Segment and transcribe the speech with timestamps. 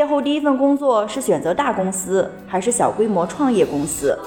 [0.00, 4.18] 业后第一份工作是选择大公司还是小规模创业公司？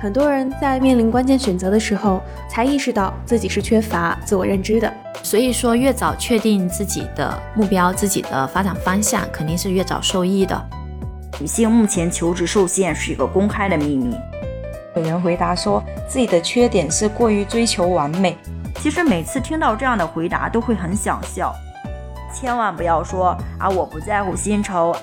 [0.00, 4.90] 很多人在面临关键选择的时候，才意识到自己是缺乏自我认知的。
[5.22, 10.58] 所以说，越早确定自己的目标、自己的发展方向，肯定是越早受益的。
[11.38, 14.16] 女性目前求职受限是一个公开的秘密。
[14.96, 18.38] 有人回答说自己的缺点是过于追求完美。
[18.76, 21.54] 其实每次听到这样的回答，都会很想笑。
[22.32, 24.94] 千万不要说啊，我不在乎薪酬。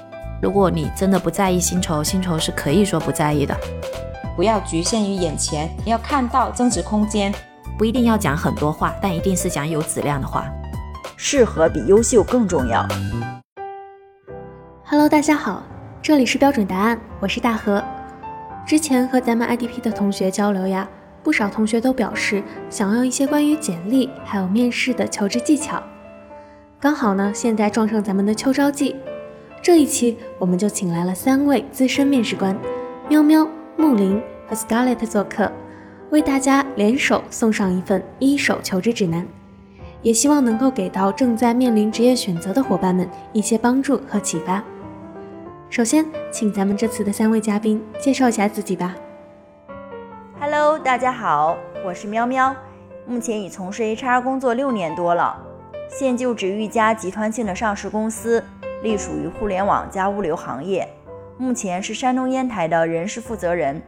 [0.42, 3.56] 如果你真的不在意薪酬，薪酬是可以说不在意的。
[4.36, 7.34] 不要局限于眼前，要看到增值空间。
[7.78, 10.46] 不一定要讲很多话，但一定是讲有质量的话。
[11.16, 12.86] 适合比优秀更重要。
[14.86, 15.64] Hello，大家好，
[16.02, 17.84] 这里是标准答案，我是大河。
[18.66, 20.88] 之前和咱们 IDP 的同学交流呀，
[21.24, 25.82] 不少同学都表示想要一些关于简历还有面试的求职技巧。
[26.82, 28.96] 刚好呢，现在撞上咱们的秋招季，
[29.62, 32.58] 这一期我们就请来了三位资深面试官，
[33.10, 33.46] 喵喵、
[33.76, 35.52] 木林和 Scarlett 做客，
[36.10, 39.28] 为大家联手送上一份一手求职指南，
[40.02, 44.64] 也希望能够给到正在面临职业选择的伙伴们一些帮助和启发。
[45.70, 48.96] 首先，请咱们这次的三位嘉宾介绍一下自己吧。
[50.40, 52.56] Hello，大家好，我是喵喵，
[53.06, 55.48] 目前已从事 HR 工作六年多了。
[55.92, 58.44] 现就职于一家集团性的上市公司，
[58.84, 60.88] 隶属于互联网加物流行业。
[61.38, 63.82] 目前是山东烟台的人事负责人。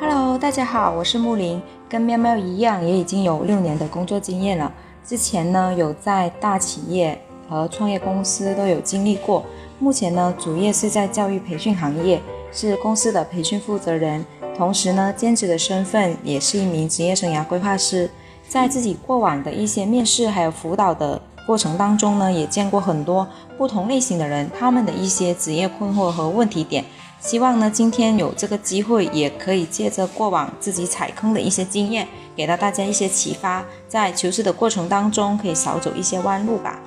[0.00, 4.70] Hello，大家好，我是木林，跟喵喵一样，也已经有六年的工作经验了。
[5.04, 7.16] 之前呢，有在大企业
[7.48, 9.46] 和创业公司都有经历过。
[9.78, 12.20] 目前呢，主业是在教育培训行业，
[12.50, 14.24] 是公司的培训负责人，
[14.56, 18.10] 同时呢，兼职的身份也是一名职业生涯规划师。
[18.52, 26.84] 在自己过往的一些面试还有辅导的过程当中呢，也见过很多不同类型的人，他们的一些职业困惑和问题点。
[27.18, 36.78] 希望呢，今天有这个机会，也可以借着过往自己踩坑的一些经验，给到大家一些启发，在求职的过程当中可以少走一些弯路吧。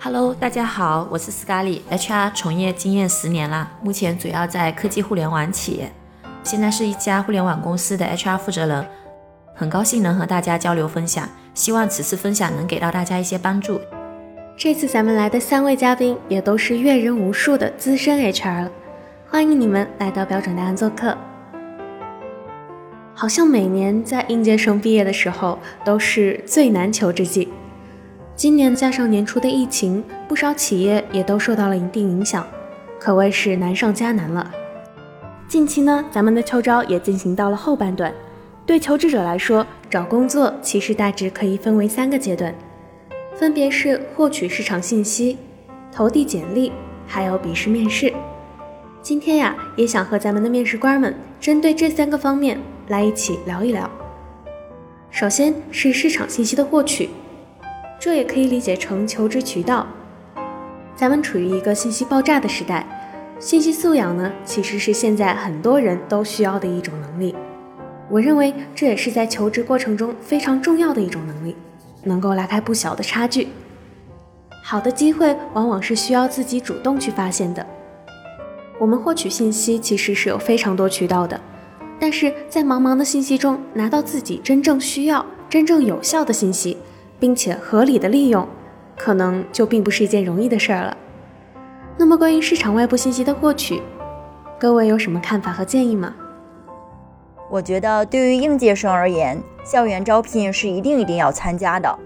[0.00, 5.92] Hello，大家好，我是 Scarly，HR 从业经验十年了，目前主要在科技互联网企业，
[6.42, 8.86] 现在是一家互联网公司的 HR 负责人。
[9.62, 13.80] 很高兴能和大家交流分享，希望此次分享能给到大家一些帮助。
[14.56, 18.70] 这次咱们来的三位嘉宾也都是阅人无数的资深 HR 了，
[19.30, 21.16] 欢迎你们来到标准答案做客。
[23.14, 27.48] 好像每年在应届生毕业的时候都是最难求之季，
[28.34, 32.44] 今年加上年初的疫情，不少企业也都受到了一定影响，
[32.98, 34.50] 可谓是难上加难了。
[35.46, 38.12] 近期呢，咱们的秋招也进行到了后半段。
[38.64, 42.54] 对求职者来说，找工作其实大致可以分为三个阶段，
[43.34, 45.36] 分别是获取市场信息、
[45.90, 46.70] 投递简历，
[47.06, 48.12] 还有笔试面试。
[49.02, 52.56] 今天呀，也想和咱们的面试官们针对这三个方面
[52.86, 53.90] 来一起聊一聊。
[55.10, 57.10] 首先是市场信息的获取，
[57.98, 59.86] 这也可以理解成求职渠道。
[60.94, 62.86] 咱们处于一个信息爆炸的时代，
[63.40, 67.34] 信息素养呢，其实是现在很多人都需要的一种能力。
[68.08, 71.56] 我认为这也是在求职过程中非常重要的一种能力，
[72.02, 73.48] 能够拉开不小的差距。
[74.62, 77.66] 好的机会往往是需要自己主动去发现的。
[78.78, 81.40] 我们获取信息其实是有非常多渠道的，
[81.98, 86.76] 但是在茫茫的信息中拿到自己真正需要、真正有效的信息，
[87.18, 88.46] 并且合理的利用，
[88.96, 90.96] 可能就并不是一件容易的事儿了。
[91.96, 93.80] 那么关于市场外部信息的获取，
[94.58, 96.14] 各位有什么看法和建议吗？
[97.52, 101.98] 我觉得对于应届生而言，校园招聘是一定一定要参加的，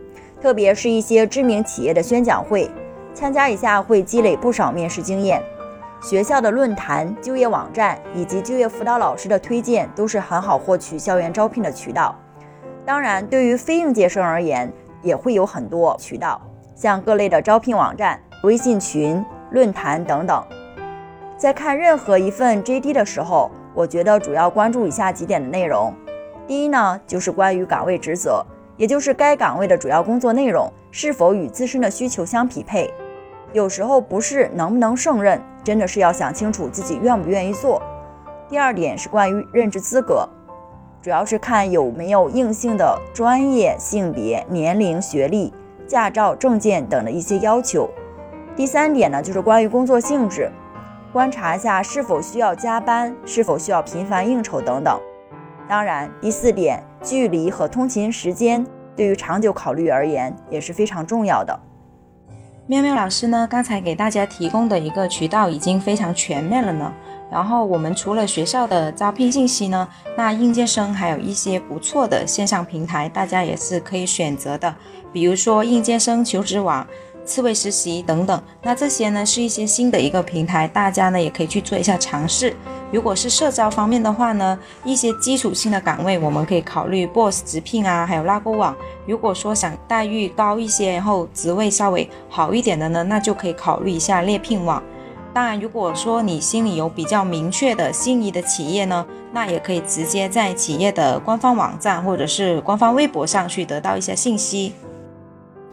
[0.42, 2.68] 特别是一些知名企业的宣讲会，
[3.14, 5.40] 参加一下会积累不少面试经验。
[6.02, 12.12] 学校的论坛、就业网站以及就业辅导老师的推荐都是很好获取校园招聘的渠道。
[12.84, 16.40] 当然，对于非应届生而言，也会有很多渠道，
[16.74, 20.44] 像各类的招聘网站、微信群、论坛等等。
[21.36, 25.92] 在看任何一份 JD 的时候，我觉得主要关注以下几点的内容。
[26.46, 28.42] 第一呢，就是关于岗位职责，
[28.78, 32.90] 也就是该岗位的主要工作内容是否与自身的需求相匹配。
[33.52, 37.82] 有时候不是能不能胜任，真的是要想清楚自己愿不愿意做。
[38.48, 40.26] 第二点是关于任职资格，
[41.02, 45.52] 主要是看有没有硬性的专业、性别、年龄、学历、
[45.86, 47.90] 驾照、证件等的一些要求。
[48.56, 50.50] 第三点呢，就是关于工作性质。
[51.16, 55.00] 观察一下是否需要加班，是否需要频繁应酬等等。
[55.66, 58.62] 当然，第四点，距离和通勤时间
[58.94, 61.58] 对于长久考虑而言也是非常重要的。
[62.66, 66.92] 喵喵老师呢，刚才给大家提供的一个渠道已经非常全面了呢。
[67.32, 74.76] 然后我们除了学校的招聘信息呢，那应届生还有一些不错的线上平台，大家也是可以选择的。
[75.14, 76.86] 比如说应届生求职网、
[77.26, 78.40] 刺猬实习等等。
[78.62, 82.54] 那这些呢是一些新的一个平台，大家呢也可以去做一下尝试。
[82.92, 88.74] 如果是社招方面的话呢，一些基础性的岗位我们可以考虑 Boss 直聘啊，还有拉勾网。
[89.06, 94.80] 如果说想待遇高一些，然后职位稍微好一点的呢，那就可以考虑一下猎聘网。
[95.34, 104.72] 当然，如果说你心里有比较明确的心仪的企业呢，那也可以直接在企业的官方网站或者是官方微博上去得到一些信息。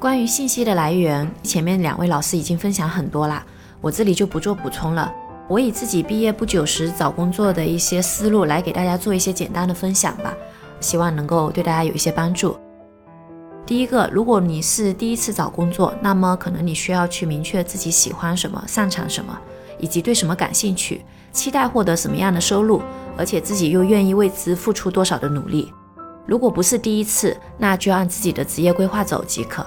[0.03, 3.41] 关于信息的来源，前面两位老师已经分享很多啦，
[3.79, 5.09] 我这里就不做补充了。
[5.47, 10.33] 我以自己毕业不久时找工作的一些思路来给大家做一些简单的分享吧，
[10.81, 12.57] 希望能够对大家有一些帮助。
[13.65, 19.39] 第一个，如果你是第一次找工作，那么可能你需要去明确自己喜欢什么、擅长什么，
[19.79, 22.81] 以及对什么感兴趣，期待获得什么样的收入，
[23.17, 25.71] 而且自己又愿意为之付出多少的努力。
[26.25, 29.65] 如果不是第一次，那就按自己的职业规划走即可。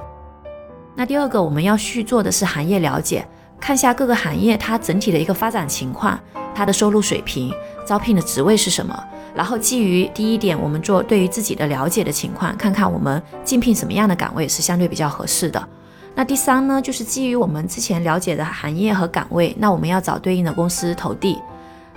[0.98, 3.22] 那第二个，我们要去做的是行业了解。
[3.60, 6.18] 看下各个行业它整体的一个发展情况，
[6.54, 7.52] 它的收入水平，
[7.86, 8.98] 招聘的职位是什么？
[9.34, 15.68] 然后基于第一点，我们做对于自己的了解的情况，看看我们竞聘什么样的岗位是相对比较合适的。
[16.14, 21.38] 那第三呢，就是基于我们之前了解的行业和岗位，那我们要找对应的公司投递。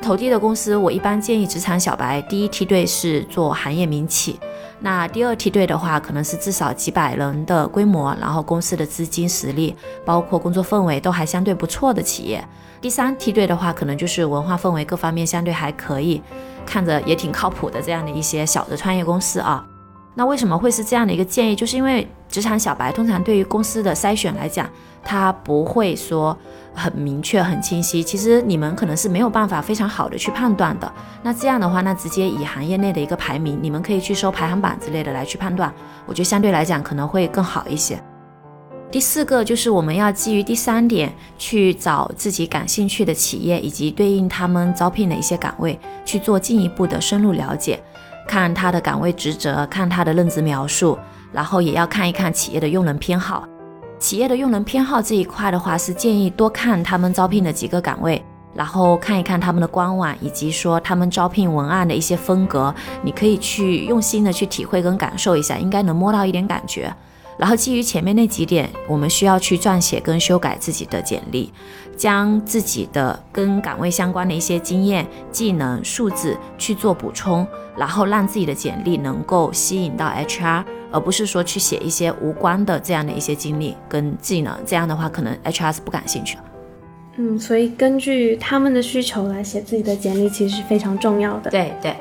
[0.01, 4.37] 投递的公司，我一般建议职场小白第一梯队是做行业民企。
[4.81, 12.41] 那第二梯队的话，可能是至少几百人的规模，然后公司的资金实力，包括工作氛围都还相对不错的企业。
[12.79, 16.21] 第三梯队的话，可能就是文化氛围各方面相对还可以，
[16.65, 19.65] 看着也挺靠谱的这样的一些小的创业公司啊。
[20.15, 21.55] 那为什么会是这样的一个建议？
[21.55, 24.69] 就是因为职场小白通常对于公司的筛选来讲，
[25.03, 26.37] 他不会说。
[26.79, 28.01] 很明确、很清晰。
[28.01, 30.91] 其实你们可能是没有办法非常好的去判断的。
[31.21, 35.71] 那这样的话，那直接以行业内的一个排名，你们可以去收排行榜之类的来去判断。
[36.07, 38.01] 我觉得相对来讲可能会更好一些。
[38.89, 47.79] 第四个就是我们要基于第三点去找自己感兴趣的企业以及对应他们招聘的一些岗位去做进一步的深入了解，
[48.27, 50.97] 看他的岗位职责，看他的任职描述，
[51.31, 53.47] 然后也要看一看企业的用人偏好。
[53.99, 58.23] 企业的用人偏好这一块的话，是建议多看他们招聘的几个岗位，
[58.53, 62.73] 然后看一看他们的官网，以及说他们招聘文案的一些风格，
[63.03, 66.93] 你可以去用心的去体会跟感受一下，应该能摸到一点感觉。
[67.39, 71.51] 然后基于前面那几点，我们需要去撰写跟修改自己的简历，
[71.95, 77.47] 将自己的跟岗位相关的一些经验、技能、数字去做补充，
[77.77, 80.63] 然后让自己的简历能够吸引到 HR。
[80.91, 86.41] 而不是说去写一些无关的这样的一些经历跟技能，这样的话可能 HR 是不感兴趣的。
[87.17, 91.51] 嗯，所以根据他们的需求来写自己的简历，其实是非常重要的。
[91.51, 91.95] 对对，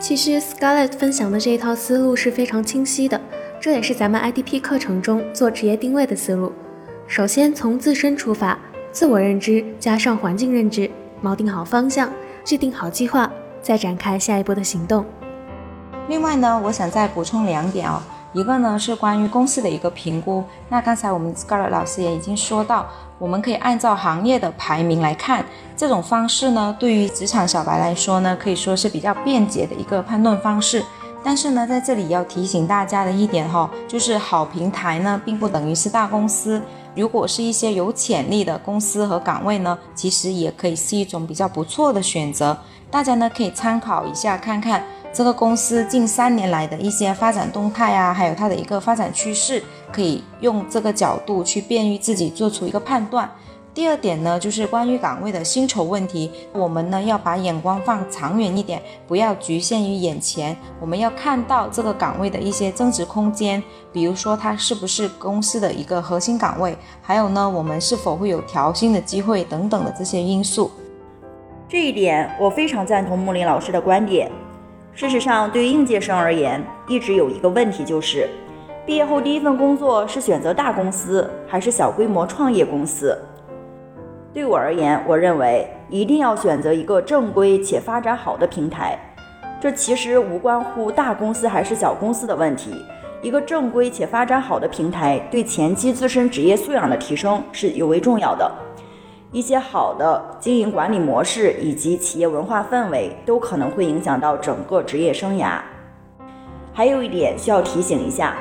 [0.00, 3.20] 其实 Scarlett 分享的这一套思路是非常清晰的，
[3.68, 6.50] 这也是咱们 IDP 课程中做职业定位的思路。
[7.06, 8.58] 首先从自身出发，
[8.90, 10.90] 自我认知加上环境认知，
[11.22, 12.10] 锚定好方向，
[12.42, 13.30] 制定好计划，
[13.60, 15.04] 再展开下一步的行动。
[16.08, 18.00] 另外呢，我想再补充两点哦。
[18.32, 20.42] 一个呢是关于公司的一个评估。
[20.70, 22.88] 那刚才我们 Scarlett 老师也已经说到，
[23.18, 25.44] 我们可以按照行业的排名来看。
[25.76, 30.82] 这种方式呢，对于职场小白来说呢，可以说是比较便捷的一个判断方式。
[31.24, 36.62] 但是呢，在这里要提醒大家的一点哈，就是好平台呢，并不等于是大公司。
[36.94, 42.56] 如果是一些有潜力的公司和岗位呢，其实也可以是一种比较不错的选择。
[42.90, 44.82] 大家呢可以参考一下，看看。
[45.10, 53.28] 这个公司近三年来的一些发展动态啊，还有它的一个发展趋势，可以用这个角度去便于自己做出一个判断。
[53.78, 60.56] 第二点呢，就是关于岗位的薪酬问题，我们呢要把眼光放长远一点，不要局限于眼前。
[60.80, 70.72] 我们要看到这个岗位的一些增值空间，比如说它是不是公司的一个核心岗位，还有呢，我们是否会有调薪的机会等等的这些因素。
[71.68, 74.28] 这一点我非常赞同木林老师的观点。
[74.92, 78.28] 事实上，对于应届生而言，一直有一个问题，就是
[78.84, 83.16] 毕业后第一份工作是选择大公司还是小规模创业公司。
[84.38, 88.96] 对我而言，我认为一定要选择一个正规且发展好的平台。
[89.60, 92.72] 这其实无关乎大公司还是小公司的问题。
[93.20, 98.48] 一个正规且发展好的平台，对前期自身职业素养的提升是尤为重要的。
[99.32, 105.58] 一些好的经营管理模式以及企业文化氛围，都可能会影响到整个职业生涯。
[106.72, 108.36] 还有一点需要提醒一下，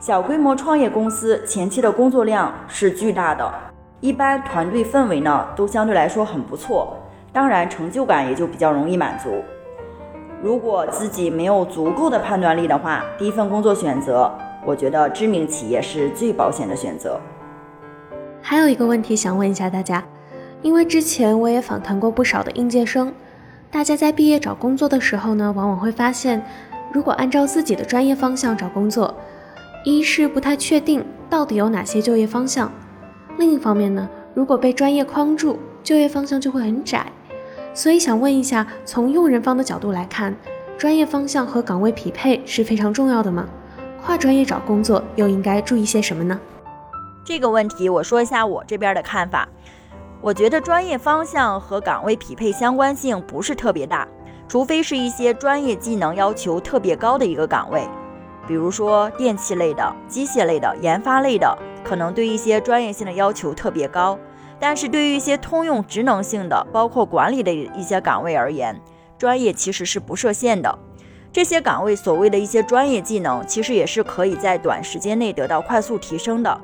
[0.00, 3.52] 小规模创业公司前期的工作量是巨大的，
[4.00, 6.96] 一般团队氛围呢都相对来说很不错，
[7.32, 9.42] 当然成就感也就比较容易满足。
[10.42, 14.30] 如果自己没有足够的判断力的话，第一份工作选择，
[14.66, 17.18] 我觉得知名企业是最保险的选择。
[18.42, 20.04] 还有一个问题想问一下大家，
[20.60, 23.12] 因为之前我也访谈过不少的应届生，
[23.70, 26.44] 大家在毕业找工作的时候呢，往往会发现，
[26.92, 29.14] 如果按照自己的专业方向找工作，
[29.84, 32.70] 一是不太确定到底有哪些就业方向，
[33.38, 37.06] 另一方面呢，如果被专业框住，就业方向就会很窄。
[37.74, 40.34] 所以想问一下，从用人方的角度来看，
[40.78, 43.46] 专业方向和岗位匹配是非常重要的吗？
[44.02, 46.40] 跨专业找工作又应该注意些什么呢？
[47.24, 49.48] 这个问题我说一下我这边的看法。
[50.22, 54.08] 我觉得专业方向和岗位匹配相关性不是特别大，
[54.48, 57.86] 除非是一些专业技能要求特别高的一个岗位。
[58.46, 64.18] 比如说电器类的、机械类的、研发类的，可能对一些专业性的要求特别高。
[64.58, 68.80] 但是对于一些通用职能性的，包括管理的一些岗位而言，
[69.18, 70.78] 专业其实是不设限的。
[71.32, 76.58] 这些岗位所谓的一些专业技能，其实也是可以在短时间内得到快速提升的。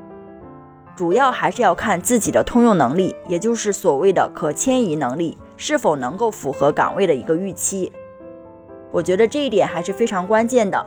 [0.96, 7.92] 主要还是要看自己的通用能力，也就是所谓的可迁移能力，是否能够符合岗位的一个预期。
[8.90, 10.86] 我觉得这一点还是非常关键的。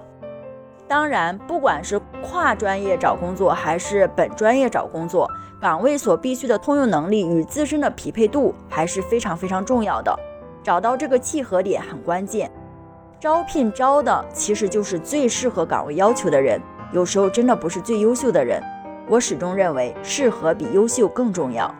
[0.87, 5.27] 当然，不管是跨专业找工作还是本专业找工作，
[5.59, 10.15] 岗位所必须的通用能力与自身的匹配度还是非常非常重要的。
[10.63, 12.51] 找到这个契合点很关键。
[13.19, 16.61] 招聘招的其实就是最适合岗位要求的人，
[16.91, 18.61] 有时候真的不是最优秀的人。
[19.09, 21.73] 我始终认为，适合比优秀更重要。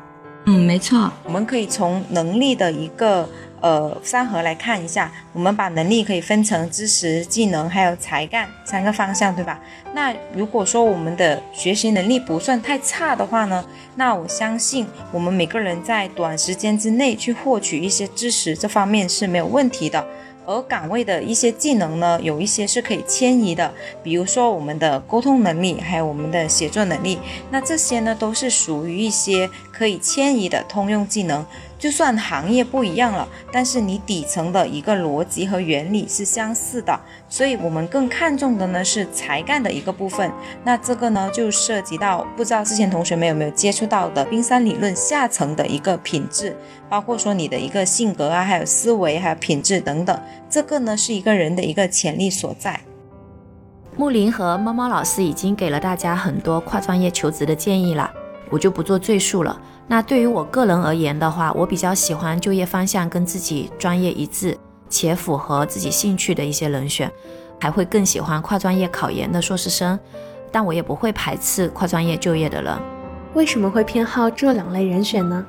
[0.48, 3.30] 嗯，没错，我们可以从能力的一个。
[3.66, 9.60] 呃，三合来看一下，我们把能力可以分成知识、技能还有才干三个方向，对吧？
[9.92, 20.06] 那如果说我们的学习能力不算太差的话呢，那我相信我们每个人在短时间之内去获取一些知识，这方面是没有问题的。
[20.48, 27.18] 而岗位的一些技能呢，有一些是可以迁移的，比如说我们的沟通能力，还有我们的写作能力，
[27.50, 31.44] 那这些呢都是属于一些可以迁移的通用技能。
[31.86, 37.00] 就算行业不一样了，但是你底层的一个逻辑和原理是相似的，
[37.30, 40.32] 所以我们更看重的呢是才干的一个部分。
[40.64, 46.58] 那这个呢就涉及到，不知道之前同学们有没有接触到的冰山理论下层的一个品质，
[46.90, 52.80] 包括说你的一个性格啊，还有思维，还有品质等等，这个呢是一个人的一个潜力所在。
[53.96, 58.10] 木林和猫猫老师已经给了大家很多跨专业求职的建议了，
[58.50, 59.56] 我就不做赘述了。
[59.88, 64.58] 那对于我个人而言的话，我比较喜欢就业方向跟自己专业一致
[64.90, 67.12] 且符合自己兴趣的一些人选，
[67.60, 70.00] 还会更喜欢跨专业考研的硕士生，
[70.52, 72.76] 但我也不会排斥跨专业就业的人。
[73.36, 75.46] 为什么会偏好这两类人选呢？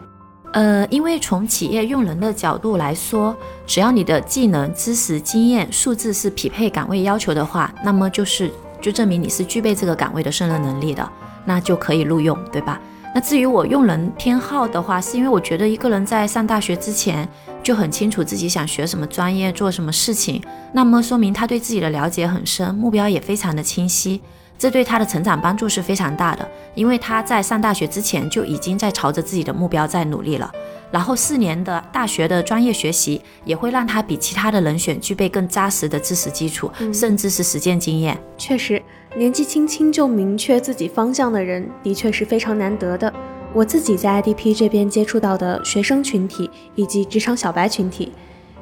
[0.53, 3.35] 呃，因为从企业用人的角度来说，
[3.67, 8.51] 只要你的技能、知识、经验、素质是匹配岗位要求的话，那么就是
[8.81, 11.09] 就证明你是具备这个岗位的胜任能力的，
[11.45, 12.81] 那就可以录用，对吧？
[13.17, 17.27] 那至于我用人偏好的话，是因为我觉得一个人在上大学之前
[17.63, 20.43] 就很清楚自己想学什么专业，做什么事情，
[20.75, 24.21] 那么说明他对自己的了解很深，目标也非常的清晰，
[24.59, 30.51] 这对他的成长帮助是非常大的，因为他在上大学之前就已经在朝着自己的目标在努力了。
[30.91, 38.17] 然后四年的大学的专业学习也会让他比其他的人选具备更扎实的知识基础，甚至是实践经验。
[38.39, 38.83] 确实。
[39.17, 43.11] 年纪轻轻就明确自己方向的人，的确是非常难得的。
[43.55, 48.13] 我自己在 IDP 这边接触到的学生群体以及职场小白群体，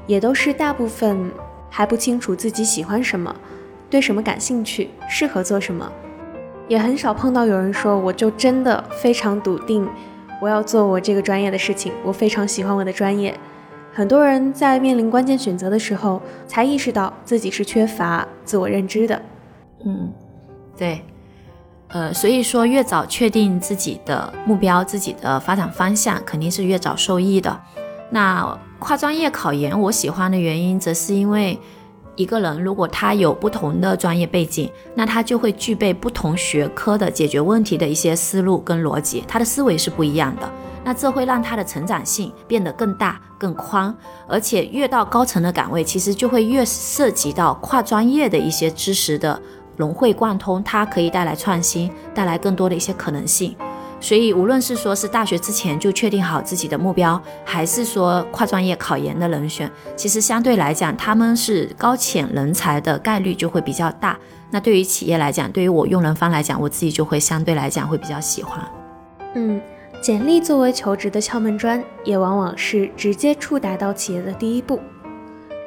[0.06, 1.28] 也都是大部分
[1.68, 3.34] 还不清楚自己喜欢什么，
[3.90, 5.90] 对什么感兴趣，适合做什么。
[6.66, 9.88] 也很少碰到有人说，我就真的非常笃定，
[10.40, 13.38] 我要做我这个专业的事情，我非常喜欢我的专业。
[13.92, 19.22] 很多人在面临关键选择的时候，才意识到自己是缺乏自我认知的。
[19.84, 20.12] 嗯。
[20.76, 21.02] 对，
[21.88, 27.60] 呃，所以说越早确定自己的目标、自己的发展方向，肯定是越早受益的。
[28.10, 31.56] 那跨专业考研，我喜欢的原因，则是因为
[32.16, 40.50] 一个人如果他有不同的专业背景，那他就会具备不同学科的解决问题的一些思路跟逻辑，他的思维是不一样的。
[40.84, 43.92] 那这会让他的成长性变得更大、更宽，
[44.28, 49.40] 而且越到高层的岗位，其实就会越涉及到跨专业的一些知识的。
[49.76, 53.56] 融会贯通，它可以带来创新，带来更多的一些可能性。
[54.04, 64.18] 所以无论是说是大学之前就确定好自己的目标，还是说跨专业考研的人选，其实相对来讲，他们是高潜人才的概率就会比较大。
[64.50, 68.62] 那对于企业来讲，对于我用人方来讲，我自己就会相对来讲会比较喜欢。
[69.36, 69.58] 嗯，
[70.02, 74.78] 简历作为求职的敲门砖，也往往是直接触达到企业的第一步。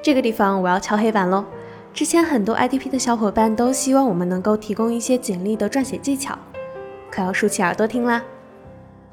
[0.03, 1.43] 这个地方我要敲黑板喽。
[1.91, 6.37] 之前很多 IDP 的小伙伴都希望我们能够提供一些简历的撰写技巧，
[7.17, 8.21] 可要竖起耳朵听啦。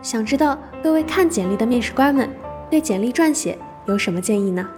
[0.03, 2.29] 想知道各位看简历的面试官们
[2.71, 3.57] 对简历撰写
[3.87, 4.69] 有什么建议呢？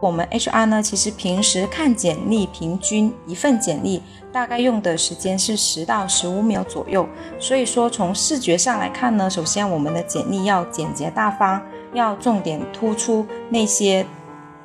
[0.00, 4.02] 我们 HR 呢，其实平时看简历，平均一份简历
[4.32, 7.08] 大概用的时间是十到十五秒左右。
[7.38, 11.62] 所以说，从视觉上来看呢，首先我们的简历要简洁大方，
[11.92, 14.04] 要重点突出那些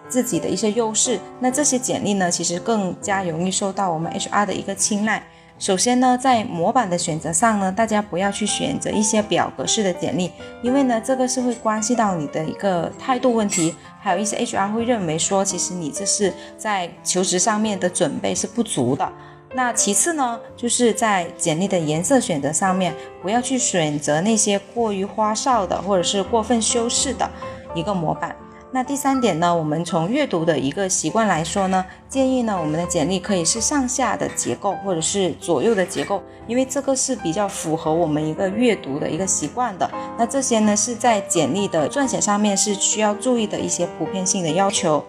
[0.07, 1.19] 自己的一些优势。
[1.39, 5.21] 那这些简历呢，其实更加容易受到我们 HR 的一个青睐。
[5.65, 10.31] 首先呢，在模板的选择上呢，大家不要去选择一些表格式的简历，
[10.61, 13.73] 因为呢，这个是会关系到你的一个态度问题。
[13.99, 19.11] 还有一些 HR 会认为说，其实你这是在求职上面的准备是不足的。
[19.55, 22.93] 那其次呢，就是在简历的颜色选择上面，
[23.23, 27.27] 不要去选择那些过于花哨的或者是过分修饰的
[27.73, 28.35] 一个模板。
[28.75, 39.89] 那第三点呢，我们从阅读的一个习惯来说呢，建议呢，我们的简历可以是上下的结构，或者是左右的结构，因为这个是比较符合我们一个阅读的一个习惯的。
[40.17, 45.01] 那这些呢，是在简历的撰写上面是需要注意的一些普遍性的要求。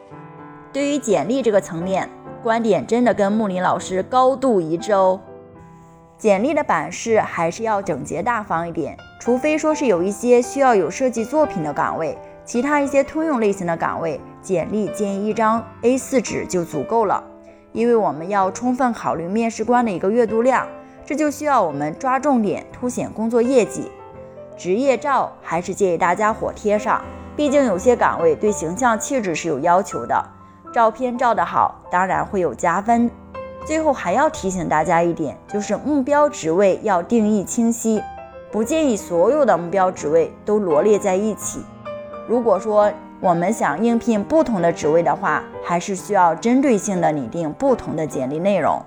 [0.72, 2.08] 对于简历这个层面，
[2.44, 5.20] 观点真的跟木林老师高度一致哦。
[6.16, 12.16] 简历的版式还是要整洁大方一点，除非说是有一些需要有设计作品的岗位。
[12.46, 17.22] 其他一些通用类型的岗位，简历建议一张 A4 纸就足够了，
[17.72, 20.64] 因为我们要充分考虑面试官的一个阅读量，
[21.04, 23.90] 这就需要我们抓重点，凸显工作业绩。
[24.56, 27.02] 职业照还是建议大家伙贴上，
[27.34, 30.24] 毕竟有些岗位对形象气质是有要求的，
[30.72, 33.10] 照片照得好，当然会有加分。
[33.64, 38.00] 最后还要提醒大家一点，就是目标职位要定义清晰，
[38.52, 41.60] 不建议所有的目标职位都罗列在一起。
[42.28, 48.82] 如果说我们想应聘不同的职位的话，还是需要针对性的拟定不同的简历内容。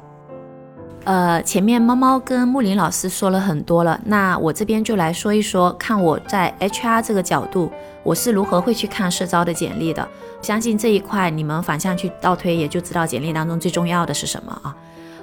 [1.05, 7.71] 呃，前面猫猫跟木林老师说了很多了，那我这边就来说一说，看我在 HR 这个角度，
[8.03, 10.05] 我是如何会去看社招的简历的。
[10.41, 14.75] 相信这一块你们反向去倒推，也就知道简历当中最重要的是什么啊。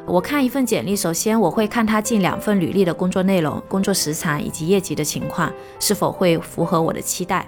[0.06, 7.46] 我看一份简历，首先我会看他近两份履历的工作内容、工作时长以及业绩的情况是否会符合我的期待。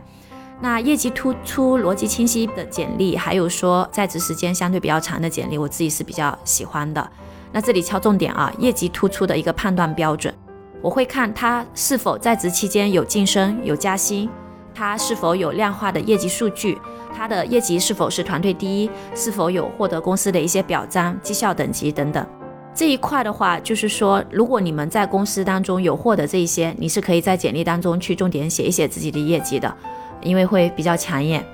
[0.61, 7.11] 那业绩突出、逻辑清晰的简历，还有说在职时间相对比较长的简历，我自己是比较喜欢的。
[7.53, 10.35] 那这里敲重点啊，业绩突出的一个判断标准，
[10.83, 14.29] 我会看他是否在职期间有晋升、有加薪，
[14.75, 16.77] 他是否有量化的业绩数据，
[17.17, 22.27] 他的业绩是否是团队第一，是否有获得公司的一些表彰、绩效等级等等。
[22.75, 29.75] 这一块的话，就是说，如果你们在公司当中有获得这一些，你是可以在简历当中去重点写一写自己的业绩的。
[30.23, 31.45] 因为会比较抢眼，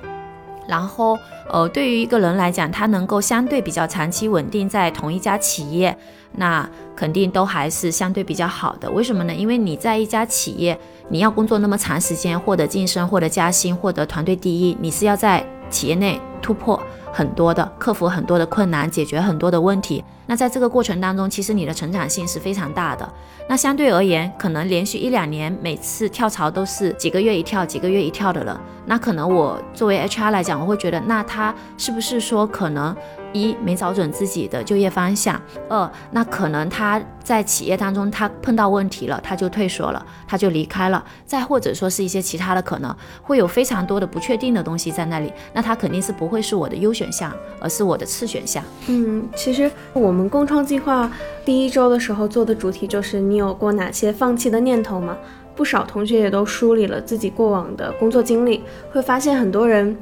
[0.67, 1.19] 然后
[1.51, 5.97] 呃，对于一个人来讲，他能够相对比较长期稳定在同一家企业，
[6.33, 8.91] 那肯定都还是相对比较好的。
[8.91, 9.35] 为什么呢？
[9.35, 16.81] 因为你在一家企业，你要工作那么长时间，获得晋升、获得加薪、获得团队第一，你是要在企业内突破
[17.15, 20.03] 很多的，克服很多的困难，解决很多的问题。
[20.27, 23.09] 那在这个过程当中，其实你的成长性是非常大的。
[23.49, 32.97] 那相对而言，可能连续一两年每次跳槽都是几个月一跳、几个月一跳的了，那可能我作为 HR 来讲，我会觉得，那他是不是说可能？
[33.35, 48.63] 一没找准自己的就业方向，二那可能他在企业当中他碰到问题了，他就退缩了，他就离开了，再或者说是一些其他的可能，会有非常多的不确定的东西在那里，那他肯定是不会是我的优选项，而是我的次选项。
[48.87, 51.11] 嗯，其实我们共创计划
[51.45, 55.17] 第一周的时候做的主题就是你有过哪些放弃的念头吗？
[55.57, 59.97] 不少同学也都梳理了自己过往的工作经历，会发现很多人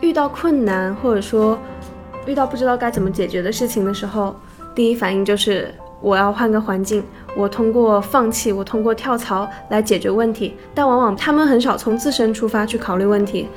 [0.00, 1.56] 遇到困难或者说。
[2.26, 4.34] 遇到不知道该怎么解决的事情的时候，
[4.74, 7.02] 第一反应就是我要换个环境，
[7.36, 10.54] 我通过放弃，我通过跳槽来解决问题。
[10.74, 13.48] 但往往他们很少从自身出发去考虑问题。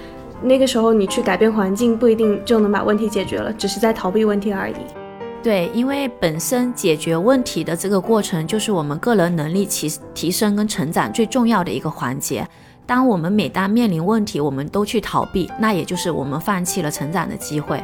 [0.41, 4.75] 那个时候你去改变环境，不一定就能把问题解决了，只是在逃避问题而已。
[5.41, 12.47] 对，因为本身解决问题的这个过程，就是我们个人能力提提升跟成长最重要的一个环节。
[12.87, 17.83] 当我们每当面临问题，我们都去逃避，那也就是我们放弃了成长的机会。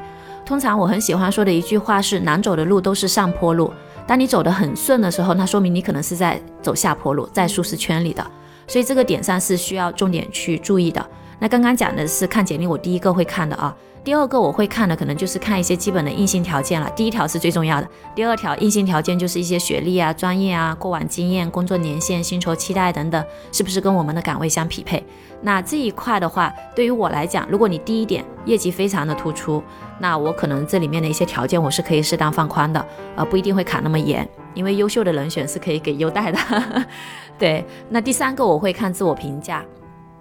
[0.52, 3.72] 通常我很喜欢说的一句话是：难走的路都是上坡路。
[4.06, 8.22] 当你走得很顺的时候，那说明你可能是在走下坡路，在舒适圈里的。
[8.68, 11.10] 所以这个点上是需要重点去注意的。
[11.40, 13.74] 那刚刚讲的是看简历，我第一个会看的啊。
[14.04, 16.90] 第二个我会看的可能就是看一些基本的硬性条件了。
[16.96, 25.04] 第一条是最重要的，第二条硬性条件就是一些学历啊、专业啊、过往经验、工作年限、薪酬期待等等，是不是跟我们的岗位相匹配？
[25.44, 29.62] 那这一块的话，对于我来讲，如果你第一点业绩非常的突出，
[30.00, 32.84] 那我可能这里面的一些条件我是可以适当放宽的，
[33.16, 36.40] 呃，不一定会卡那么严，因为优秀的人选是可以给优待的。
[37.38, 39.64] 对，那第三个我会看自我评价。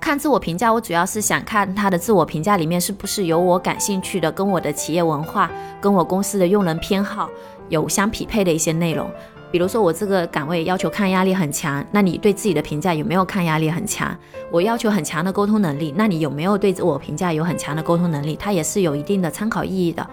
[0.00, 7.28] 看自我评价，我主要是想看他的自我评价里面是不是有我感兴趣的，跟我的企业文化、跟我公司的用人偏好
[7.68, 9.08] 有相匹配的一些内容。
[9.52, 14.16] 比如说我这个岗位要求抗压力很强，那你对自己的评价有没有抗压力很强？
[14.50, 18.34] 我要求很强的沟通能力，那你有没有对自我评价有很强的沟通能力？
[18.36, 20.06] 它也是有一定的参考意义的。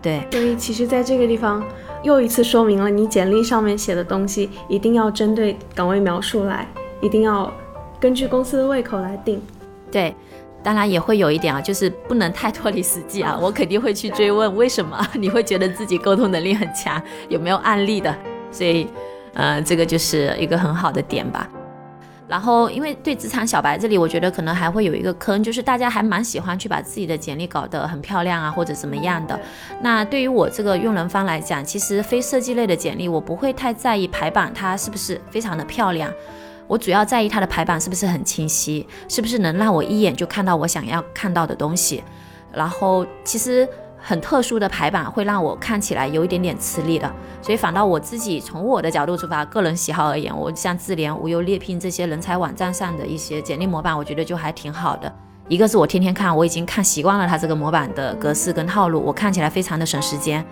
[0.00, 1.62] 对，所以其实在这个地方
[2.02, 6.66] 又一次说明了，你简历上面写的东西一定要针对岗位描述来，
[7.02, 7.52] 一定要。
[8.00, 9.40] 根据公司的胃口来定，
[9.90, 10.14] 对，
[10.62, 13.38] 当然也会有一点啊，就是不能太脱离实际啊。
[13.40, 18.14] 我肯定会去追问为什么你会觉得自己沟通能力很强，有没有案例的？
[18.50, 18.86] 所以，
[19.34, 21.48] 呃，这个就是一个很好的点吧。
[22.28, 29.38] 然后，因为对职场小白这里，我觉得可能还会有一个坑，就是大家还蛮喜欢去把自己的简历搞得很漂亮啊，或者怎么样的。
[29.80, 36.10] 那对于我这个用人方来讲，其实非设计类的简历，我不会太在意排版它是不是非常的漂亮。
[36.66, 42.02] 我主要在意它的排版是不是很清晰，是不是能让我一眼就看到我想要看到的东西。
[42.52, 55.12] 然后其实很特殊的排版会让我看起来有一点点吃力的，所以反倒我自己从我的角度出发，个人喜好而言，我像智联、无忧猎聘这些人才网站上的一些简历模板，我觉得就还挺好的。
[55.48, 60.44] 一个是我天天看，我已经看习惯了它这个模板的格式跟套路，我看起来非常的省时间。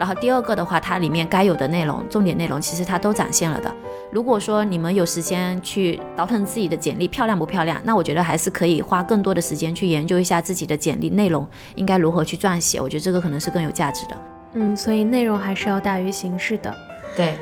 [0.00, 3.70] 然后第二个的话，它里面该有的内容、重点内容，其实它都展现了的。
[4.10, 12.80] 如果说你们有时间去倒腾自己的简历漂亮不漂亮，那我觉得还是可以花更多的时间去研究一下自己的简历内容应该如何去撰写。
[12.80, 14.16] 我觉得这个可能是更有价值的。
[14.54, 16.74] 嗯，所以内容还是要大于形式的。
[17.14, 17.36] 对，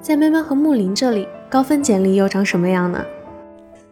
[0.00, 3.04] 在喵喵和木林这里，高分简历又长什么样呢？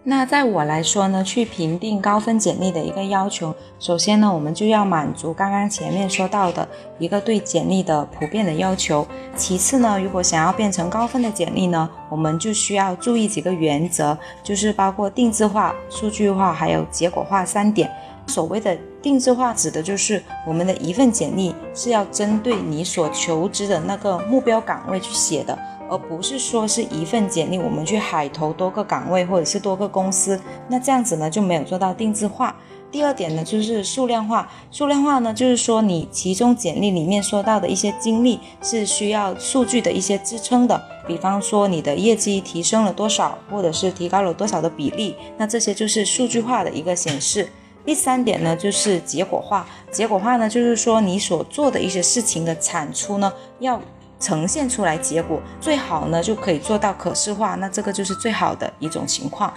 [0.08, 6.68] 那在我来说呢，去评定高分简历的一个要求，首先呢，我们就要满足刚刚前面说到的
[7.00, 9.04] 一个对简历的普遍的要求。
[9.34, 17.90] 其次呢，如果想要变成高分的简历呢，我们就需要注意几个原则，就是包括定制化、数据化还有结果化三点。
[18.28, 25.58] 所谓的定制化，指的就是我们的一份简历是要针对你所求职的那个目标岗位去写的。
[25.88, 32.54] 而不是说是一份简历，我们去海投多个岗位或者是多个公司，那这样子呢就没有做到定制化。
[32.90, 47.48] 第二点呢就是数量化，数量化呢就是说你其中简历里面说到的一些经历是需要数据的一些支撑的，比方说你的业绩提升了多少，或者是提高了多少的比例，那这些就是数据化的一个显示。
[47.84, 53.80] 第三点呢就是结果化，结果化呢就是说你所做的一些事情的产出呢要。
[54.18, 59.52] 呈现出来结果最好呢，就可以做到可视化，那这个就是最好的一种情况。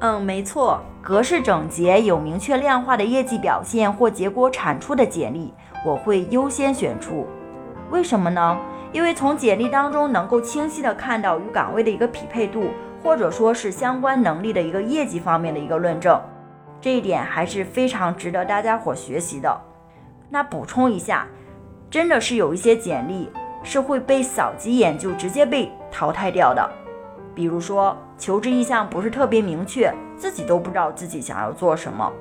[0.00, 5.52] 嗯，没错，格式整洁、有明确量化的业绩表现或结果产出的简历，
[5.84, 7.26] 我会优先选出。
[7.90, 8.58] 为什么呢？
[8.92, 12.70] 因为从简历当中能够清晰的看到与岗位的一个匹配度，
[13.02, 16.20] 或者说是相关能力的一个业绩方面的一个论证，
[16.80, 19.60] 这一点还是非常值得大家伙学习的。
[20.30, 21.26] 那补充一下，
[21.90, 23.30] 真的是有一些简历。
[23.66, 26.70] 是会被扫几眼就直接被淘汰掉的，
[27.34, 32.12] 比如说求职意向不是特别明确，自己都不知道自己想要做什么；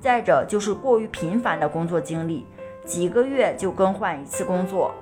[0.00, 2.44] 再者就是过于频繁的工作经历，
[2.84, 4.92] 几个月就更换一次工作，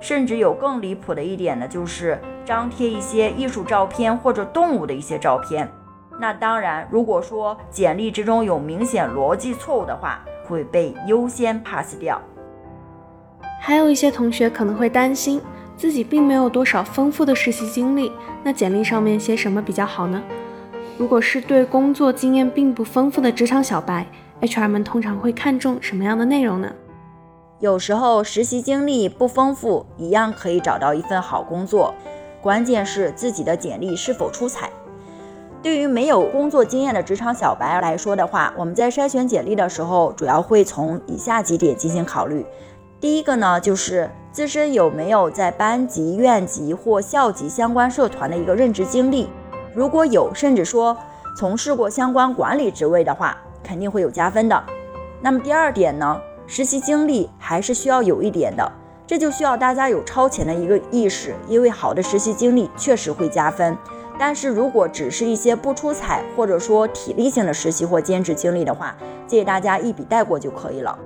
[0.00, 5.66] 甚至有更离谱的一点呢，就是张贴一些艺术照片或者动物的一些照片。
[6.20, 12.20] 那当然，如果说简历之中有明显逻辑错误的话，会被优先 pass 掉。
[13.58, 15.40] 还有一些同学可能会担心
[15.76, 18.10] 自己并没有多少丰富的实习经历，
[18.42, 20.22] 那简历上面写什么比较好呢？
[20.96, 24.06] 如果是对工作经验并不丰富的职场小白
[24.40, 26.72] ，HR 们通常会看重什么样的内容呢？
[27.60, 31.94] 有时候实习经历不丰富，一样可以找到一份好工作，
[32.40, 34.70] 关键是自己的简历是否出彩。
[35.60, 42.46] 对于没有工作经验的职场小白来说的话，我们在筛选简历的时候，主要会从以下几点进行考虑。
[43.00, 49.28] 第一个呢，就是自身有没有在班级、院级或校级相关社团的一个任职经历，
[49.72, 50.96] 如果有，甚至说
[51.36, 54.64] 从事过相关管理职位的话，肯定会有加分的。
[55.20, 58.68] 那么第二点呢，实习经历还是需要有一点的，
[59.06, 63.78] 这就需要大家有超前的一个意识，因为好的实习经历确实会加分。
[64.18, 68.96] 但是如果只是一些不出彩或者说体力性的实习或兼职经历的话，
[69.28, 70.98] 建议大家一笔带过就可以了。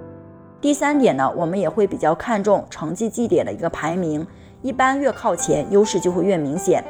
[0.62, 4.24] 第三点呢，我们也会比较看重成绩绩点的一个排名，
[4.62, 6.84] 一般越靠前，优势就会越明显。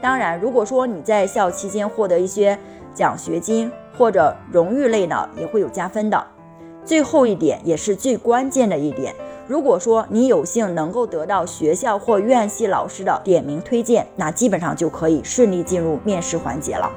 [0.00, 2.58] 当然，如果说你在校期间获得一些
[2.94, 6.26] 奖学金或者荣誉类呢，也会有加分的。
[6.86, 9.14] 最后一点也是最关键的一点。
[9.46, 16.90] 如果说你有幸能够得到学校或院系老师的点名推荐，那基本上就可以顺利进入面试环节了。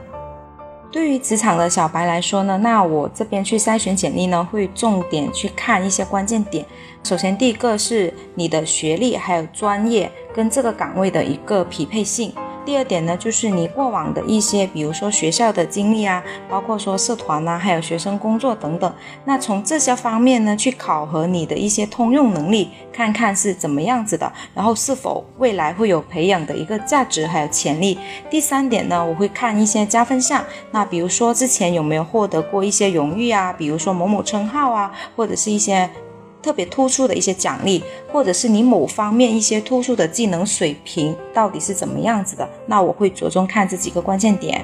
[0.95, 6.65] 对于职场的小白来说呢，那我这边去筛选简历呢，会重点去看一些关键点。
[7.03, 12.33] 首先，第一个是你的学历还有专业跟这个岗位的一个匹配性。
[12.65, 18.91] 第二点呢，就是你过往的一些，比如说学校的经历啊，包括说社团啊，还有学生工作等等。
[19.25, 27.99] 那从这些方面呢，去考核你的一些通用能力，看看是怎么样子的，然后是否未来会有培养的一个价值还有潜力。
[28.29, 35.87] 第三点呢，我会看一些加分项，那比如说之前有没有获得过一些荣誉啊，比如说某某称号啊，或者是一些。
[36.45, 42.47] 特别突出的一些奖励，或者是你某方面一些突出的技能水平到底是怎么样子的？
[42.67, 44.63] 那我会着重看这几个关键点。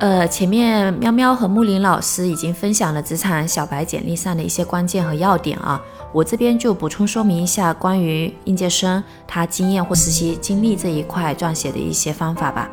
[0.00, 5.80] 呃，前面喵喵和木林老师已经分享了职场小白简历上的一些关键和要点啊，
[6.12, 12.68] 我这边就补充说明一下关于应届生他经验或实习经历这一块撰写的一些方法吧。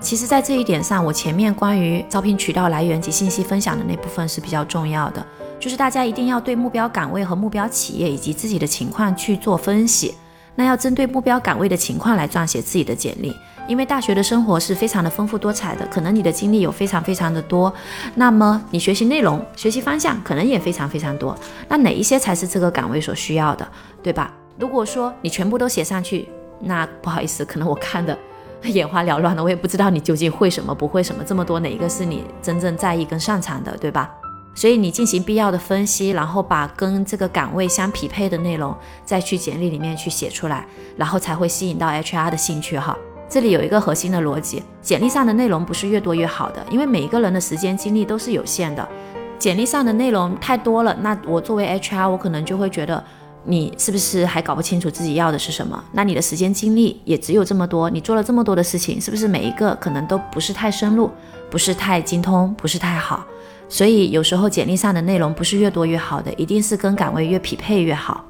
[0.00, 5.26] 其实，在这一点上，我前面关于招聘渠道来源及信息分享的那部分是比较重要的。
[5.58, 10.14] 就是大家一定要对目标岗位和目标企业以及自己的情况去做分析。
[10.58, 13.36] 那要针对目标岗位的情况来撰写自己的简历，
[13.68, 17.70] 因为大学的生活是非常的丰富多彩的，可能你的经历有非常非常的多，
[18.14, 21.36] 那么你学习内容、学习方向可能也非常非常多。
[21.68, 23.68] 那哪一些才是这个岗位所需要的，
[24.02, 24.32] 对吧？
[24.58, 26.26] 如果说你全部都写上去，
[26.60, 28.16] 那不好意思，可能我看的
[28.62, 34.10] 眼花缭乱的，我也不知道你究竟会什么，不会什么，这么多哪一个是你真正在意跟擅长的，对吧？
[34.56, 40.66] 所以你进行必要的分析，然后把跟这个岗位相匹配的内容再去简历里面去写出来，
[40.96, 42.96] 然后才会吸引到 HR 的兴趣哈。
[43.28, 48.88] 这里有一个核心的逻辑，简历上的内容不是越多越好的，因为每一个人的时间精力都是有限的，
[49.38, 53.04] 简历上的内容太多了，那我作为 HR，我可能就会觉得
[53.44, 55.84] 你是不是还搞不清楚自己要的是什么？
[55.92, 61.10] 那你的时间精力也只有这么多，你做了这么多的事情，是不是每一个可能都不是太深入，
[61.50, 63.26] 不是太精通，不是太好？
[63.68, 68.24] 所以有时候简历上的内容不是越多越好的，一定是跟岗位越匹配越好。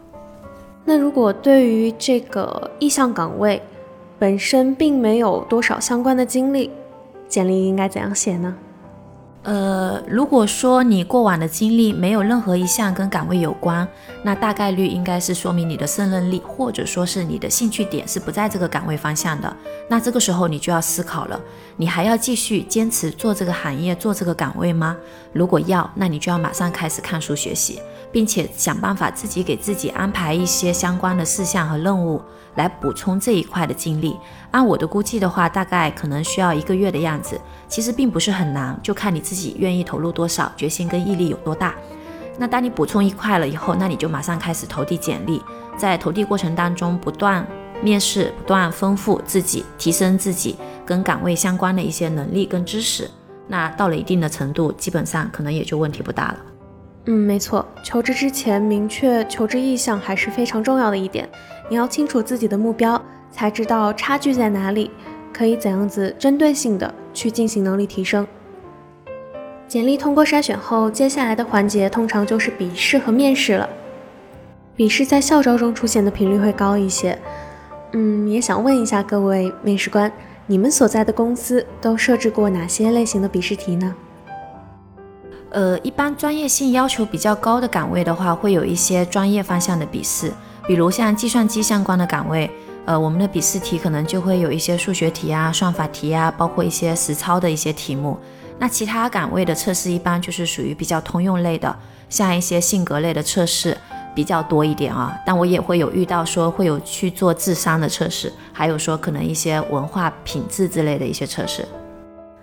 [0.84, 3.60] 那如果对于这个意向岗位
[4.18, 6.70] 本身并没有多少相关的经历，
[7.28, 8.56] 简历应该怎样写呢？
[9.46, 13.86] 呃，如果说你过往的经历没有任何一项跟岗位有关，
[14.24, 19.56] 那大概率应该是说明你的胜任力或者说是你的兴趣点是不在这个岗位方向的。
[19.88, 21.40] 那这个时候你就要思考了，
[21.76, 24.96] 你还要继续坚持做这个行业做这个岗位吗？
[25.32, 27.80] 如果要，那你就要马上开始看书学习，
[28.10, 32.20] 并且想办法自己给自己安排一些相关的事项和任务。
[32.56, 34.16] 来补充这一块的经历，
[34.56, 37.38] 按我的估计的话，大概可能需要一个月的样子。
[37.68, 41.74] 其实并不是很难，就看你自己愿意投入多少，决心跟毅力有多大。
[42.38, 45.42] 那当你补充一块了以后，那你就马上开始投递简历，
[45.76, 47.46] 在投递过程当中不断
[47.82, 53.10] 面试，不断丰富自己，提升自己跟岗位相关的一些能力跟知识。
[53.46, 56.36] 那到了一定的程度，基本上可能也就问题不大了。
[57.04, 61.28] 嗯，没错，求职之前明确求职意向还是非常重要的一点。
[61.68, 63.00] 你要清楚自己的目标，
[63.36, 64.90] 才知道差距在哪里，
[65.30, 68.26] 可以怎样子针对性的去进行能力提升。
[69.68, 73.68] 简历通过筛选后，接下来的环节通常就是笔试和面试了。
[74.74, 77.18] 笔试在校招中出现的频率会高一些。
[77.92, 80.10] 嗯，也想问一下各位面试官，
[80.46, 83.94] 你们所在的公司都设置过哪些类型的笔试题呢？
[85.50, 90.32] 呃，一般专业性要求比较高的岗位的话，会有一些专业方向的笔试，
[90.66, 92.50] 比如像计算机相关的岗位，
[92.86, 98.16] 呃，我们的笔试题可能就会有一些数学题啊、算法题啊，包括一些实操的一些题目。
[98.58, 101.76] 那其他岗位的测试一般就是属于比较通用类的，
[102.08, 103.76] 像一些性格类的测试
[104.14, 105.14] 比较多一点啊。
[105.26, 111.66] 但我也会有遇到说会有去做智商的测试，还有说可能一些文化品质之类的一些测试。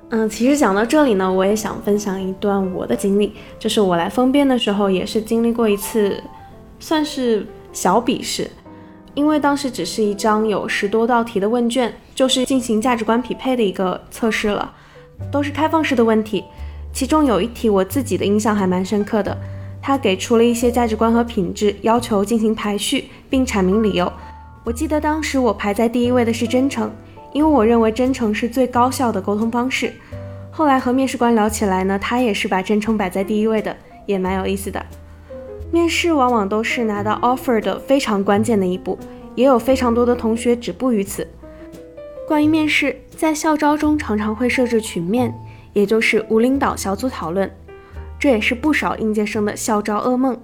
[0.09, 6.21] 嗯，其实讲到这里呢，我也想分享一段我的经历，就是我来封边的时候，也是经历过一次，
[6.79, 8.51] 算是小笔试，
[9.13, 14.73] 因为当时只是一张有十多道题的问卷，就是进行价值观匹配的一个测试了，
[15.31, 16.43] 都是开放式的问题，
[16.91, 19.37] 其中有一题我自己的印象还蛮深刻的，
[19.81, 24.11] 他给出了一些价值观和品质要求进行排序，并阐明理由。
[24.63, 26.91] 我记得当时我排在第一位的是真诚。
[27.33, 29.91] 因为我认为真诚是最高效的沟通方式。
[30.51, 34.85] 后来和面试官聊起来呢，他也是把真诚摆在第一位的，也蛮有意思的。
[35.73, 38.95] 面试往往都是拿到 offer 的非常关键的一步，
[39.33, 41.27] 也有非常多的同学止步于此。
[42.27, 45.33] 关于面试，在校招中常常会设置群面，
[45.73, 47.51] 也就是无领导小组讨论，
[48.19, 50.39] 这也是不少应届生的校招噩梦。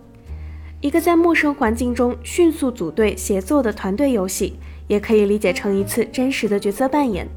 [0.82, 7.28] 一个在陌生环境中迅速组队协作的团队游戏，也可以理解成一次真实的角色扮演。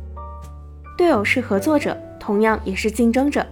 [0.96, 1.94] 队友是合作者。
[2.18, 3.44] 同样也是竞争者，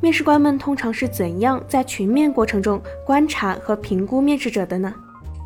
[0.00, 4.94] 面试官们通常是怎样在群面过程中观察和评估面试者的呢？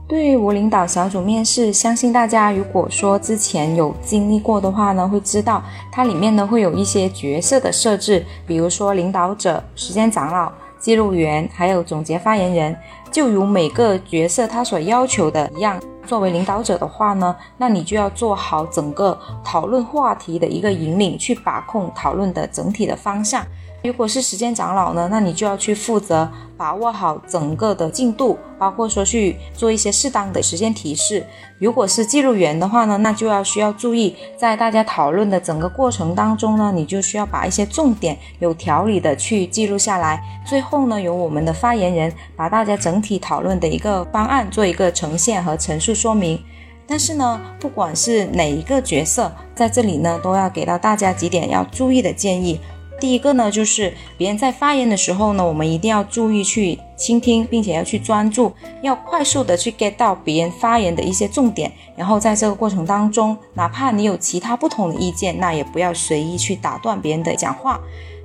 [0.07, 12.77] 对于无领导小组面试，相信大家如果说之前有经历过的话呢，会知道它里面呢会有一些角色的设置，比如说领导者、时间长老、记录员，还有总结发言人，
[13.11, 15.81] 就如每个角色他所要求的一样。
[16.05, 23.43] 作为领导者的话呢，那你就要做好整个讨论话题的一个引领，去把控讨论的整体的方向。
[23.83, 31.27] 如果是时间长老呢，那你就要去负责把握好整个的进度，包括说去做一些适当的时间提示。
[31.59, 40.23] 如果是记录员的话呢，那就要需要注意，在大家讨论的整个过程当中呢，你就需要把一些重点有条理的去记录下来。
[40.47, 46.41] 最后呢，由我们的发言人把大家整体讨论的一个方案做一个呈现和陈述说明。
[46.87, 52.61] 但是呢，不管是哪一个角色，在这里呢，都要给到大家几点要注意的建议。
[53.03, 61.73] 第一个呢，就是别人在发言的时候呢，我们一定要注意去倾听，并且要去专注，要快速的去 get 到别人发言的一些重点。
[61.97, 67.81] 然后在这个过程当中，哪怕你有其他不同的意见，那也不要随意去打断别人的讲话。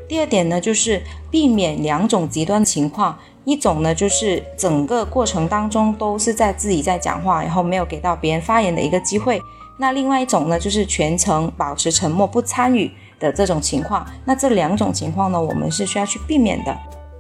[0.08, 9.42] 第二点呢，就是避免两种极端情况，一种呢就是整个过程当中都是在自己在讲话，然后没有给到别人发言的一个机会。
[9.80, 12.92] 那另外一种呢，就是全程保持沉默不参与。
[13.20, 16.78] 的这种情况，那这两种情况呢，我们是需要去避免的。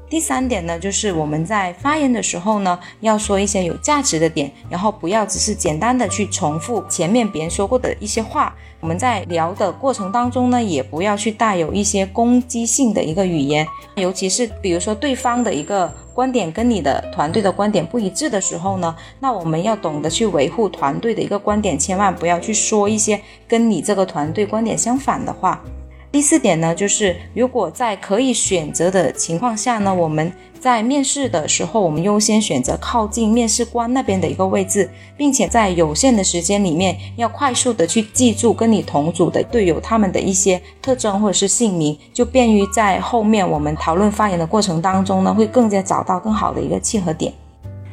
[0.10, 8.56] 第三点呢，就是我们在发言的时候呢，要说一些有价值的点，然后不要只是简单的去重复前面别人说过的一些话。
[8.80, 25.62] 我们在聊的过程当中呢，也不要去带有一些攻击性的一个语言，尤其是比如说对方的一个观点跟你的团队的观点不一致的时候呢，那我们要懂得去维护团队的一个观点，千万不要去说一些跟你这个团队观点相反的话。
[26.10, 47.32] 第四点呢，就是如果在可以选择的情况下呢，我们在面试的时候，我们优先选择靠近面试官那边的一个位置，并且在有限的时间里面，要快速的去记住跟你同组的队友他们的一些特征或者是姓名，就便于在后面我们讨论发言的过程当中呢，会更加找到更好的一个契合点。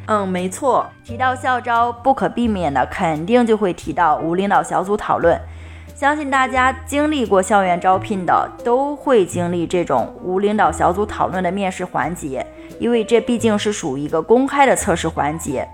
[0.07, 5.39] 嗯，没错，提到校招，不可避免的肯定就会提到无领导小组讨论。
[5.95, 12.45] 相信大家经历过校园招聘的，都会经历这种无领导小组讨论的面试环节，
[12.79, 15.65] 因为这毕竟是属于一个公开的测试环节。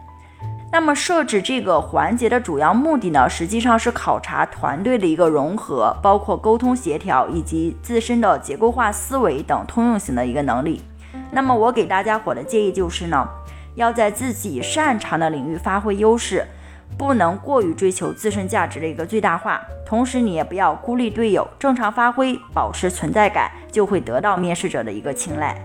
[0.71, 10.84] 那么设置这个环节的主要目的呢，实际上是考察团队的一个融合，包括沟通协调以及自身的结构化思维等通用型的一个能力。
[11.31, 13.27] 那么我给大家伙的建议就是呢，
[13.73, 16.45] 要在自己擅长的领域发挥优势。
[16.97, 25.56] 不能过于追求自身价值的一个最大化，同时你也不要孤立队友，正常发挥，保持存在感，就会得到面试者的一个青睐。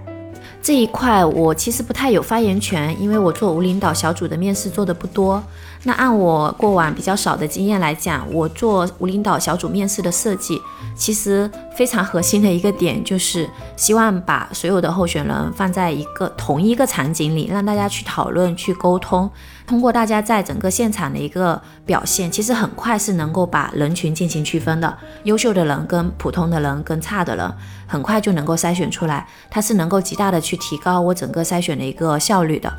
[0.63, 5.43] 这一块我其实不太有发言权，因为我做无领导小组的面试做的不多。
[5.85, 10.61] 那按我过往比较少的经验来讲，我做无领导小组面试的设计，
[10.97, 19.31] 其实非常核心的一个点就是希望把所有的候选人放在一个同一个场景里，让大家去讨论、去沟通。
[19.67, 24.97] 通过大家在整个现场的一个表现，其实很快是能够把人群进行区分的。
[25.25, 27.53] 优秀的人跟普通的人跟差的人，
[27.87, 29.27] 很快就能够筛选出来。
[29.51, 32.73] 它是能够极大的去提高我整个筛选的一个效率的。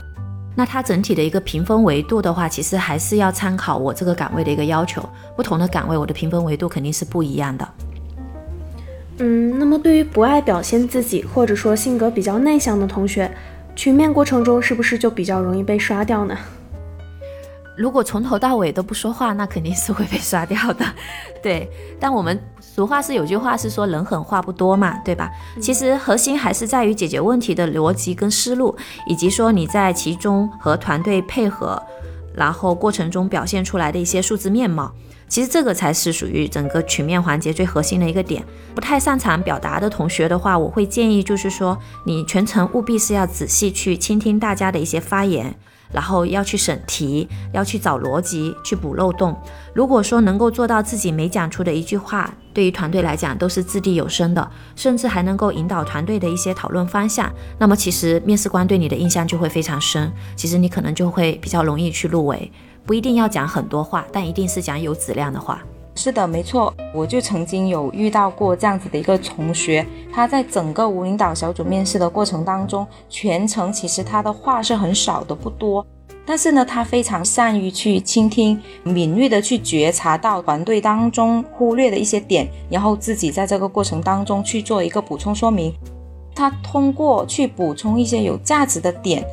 [0.56, 5.08] 那它整体的一个评分维度的话，其实还是要参考我这个岗位的一个要求。
[5.36, 7.68] 不同的岗位，我的评分维度肯定是不一样的。
[9.20, 13.30] 嗯，那么对于不爱表现自己，或者说性格比较内向的同学，
[13.76, 16.38] 群面过程中是不是就比较容易被刷掉呢？
[17.78, 20.84] 如果从头到尾都不说话，那肯定是会被刷掉的。
[21.44, 25.30] 对，但我们俗话是有句话是说人狠话不多嘛，对吧？
[25.62, 28.76] 其实核心还是在于解决问题的逻辑跟思路，
[29.06, 31.82] 以及说你在其中和团队配合，
[32.34, 34.92] 然后过程中表现出来的一些数字面貌。
[35.30, 38.44] 其实这个才是属于整个曲面环节最核心的一个点。
[38.74, 45.54] 不太擅长表达的同学的话，我会建议就是说，你全程务必是要仔细去倾听大家的一些发言。
[45.92, 49.36] 然后要去审题，要去找逻辑，去补漏洞。
[49.74, 60.12] 如果说能够做到自己没讲出的一句话，对于团队来讲都是掷地有声的，甚至还能够引导团队的一些讨论方向，那么其实面试官对你的印象就会非常深。
[60.36, 62.52] 其实你可能就会比较容易去入围，
[62.86, 65.62] 不一定要讲很多话，但一定是讲有质量的话。
[65.98, 69.84] 是的，没错，我就曾经有遇到过这样子的一个同学，
[70.14, 75.84] 他在整个无领导小组面试的过程当中，全程其实他的话是很少的，不多，
[76.24, 85.74] 但是呢，他非常善于去倾听，敏锐的去觉察到团队当中忽略的一些点，然后自己在这个过程当中去做一个补充说明。
[86.36, 89.26] 他通过去补充一些有价值的点，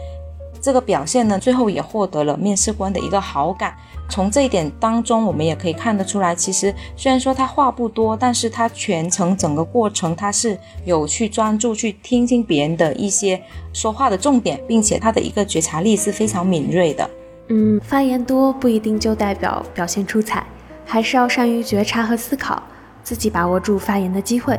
[0.64, 3.74] 这个表现呢，最后也获得了面试官的一个好感。
[4.08, 13.38] 从这一点当中，我们也可以看得出来，其实虽然说他话不多，但是他全程整个过程他是有去专注去听清别人的一些
[13.74, 17.10] 说话的重点，并且他的一个觉察力是非常敏锐的。
[17.48, 20.46] 嗯，发言多不一定就代表表现出彩，
[20.86, 22.62] 还是要善于觉察和思考，
[23.02, 24.58] 自己把握住发言的机会。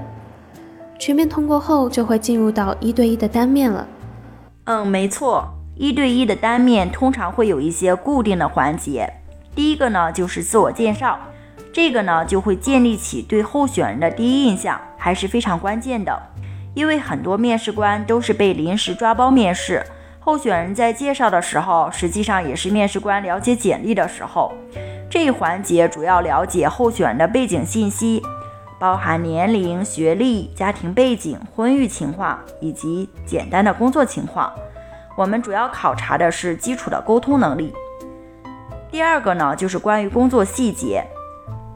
[0.99, 3.87] 全面通过后，就会进入到一对一的单面了。
[4.65, 9.11] 嗯，没错，一对一的单面通常会有一些固定的环节。
[9.53, 11.19] 第一个呢就是自我介绍，
[11.73, 16.17] 这个呢就会建立起对候选人的第一印象，还是非常关键的。
[16.73, 19.85] 因为很多面试官都是被临时抓包面试，
[20.19, 24.53] 候选人在介绍的时候，实际上也是面试官了解简历的时候。
[25.09, 28.21] 这一环节主要了解候选人的背景信息，
[28.77, 34.51] 包含年龄、学历、家庭背景、婚育情况以及简单的工作情况。
[35.15, 37.73] 我们主要考察的是基础的沟通能力。
[38.91, 41.05] 第二个呢，就是关于工作细节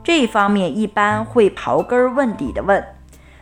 [0.03, 2.83] 这一方面，一般会刨根问底的问，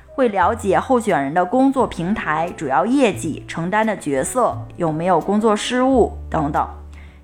[0.08, 6.68] 会了解候选人的工作平台、主要业绩、承担的角色有没有工作失误等等。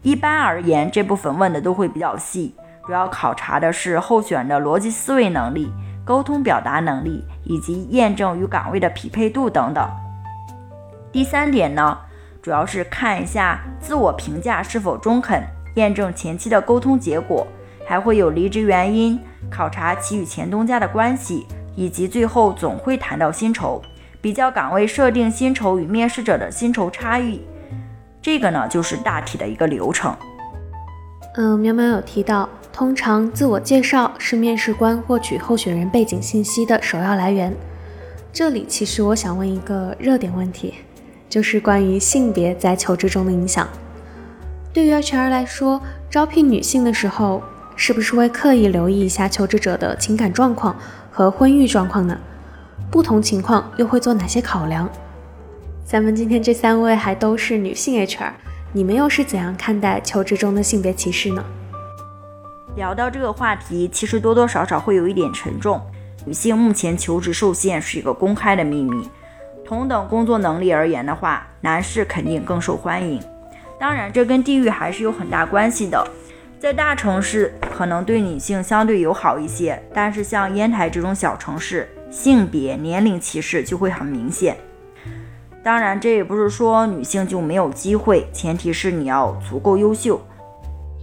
[0.01, 2.55] 一般而言，这部分问的都会比较细，
[2.85, 5.71] 主要考察的是候选人的逻辑思维能力、
[6.03, 9.87] 沟通表达能力以及验证与岗位的匹配度等等。
[11.11, 11.97] 第三点呢，
[12.43, 15.41] 主要是看一下自我评价是否中肯。
[15.75, 17.47] 验证前期的沟通结果，
[17.87, 19.17] 还会有离职原因，
[19.49, 23.81] 考察其与前东家的关系，以及最后总会谈到薪酬，
[24.21, 27.41] 比较岗位设定薪酬与面试者的薪酬差异。
[28.21, 30.13] 这个呢，就是大体的一个流程。
[31.35, 37.51] 嗯，喵喵有提到，通常自我介绍是面试官获取候选人背景信息的首要来源。
[38.33, 40.75] 这里其实我想问一个热点问题，
[41.33, 43.67] 就是关于性别在求职中的影响。
[44.71, 47.41] 对于 HR 来说，招聘女性的时候，
[47.75, 50.75] 是不是会刻意留意一下求职者的情感状况
[51.09, 52.15] 和婚育状况呢？
[52.91, 54.87] 不同情况又会做哪些考量？
[55.83, 58.33] 咱们今天这三位还都是女性 HR，
[58.71, 61.43] 你们又是怎样看待求职中的性别歧视呢？
[62.75, 65.81] 聊到这个话题，其实多多少少会有一点沉重。
[66.25, 69.09] 女性目前求职受限是一个公开的秘密。
[69.73, 73.19] 同等工作能力而言的话，男士肯定更受欢迎。
[73.79, 76.07] 当然，这跟地域还是有很大关系的。
[76.59, 84.55] 在大城市，可能对女性相对友好一些，但是像烟台这种小城市，性别、年龄歧视就会很明显。
[85.63, 90.21] 当然，这也不是说女性就没有机会，前提是你要足够优秀。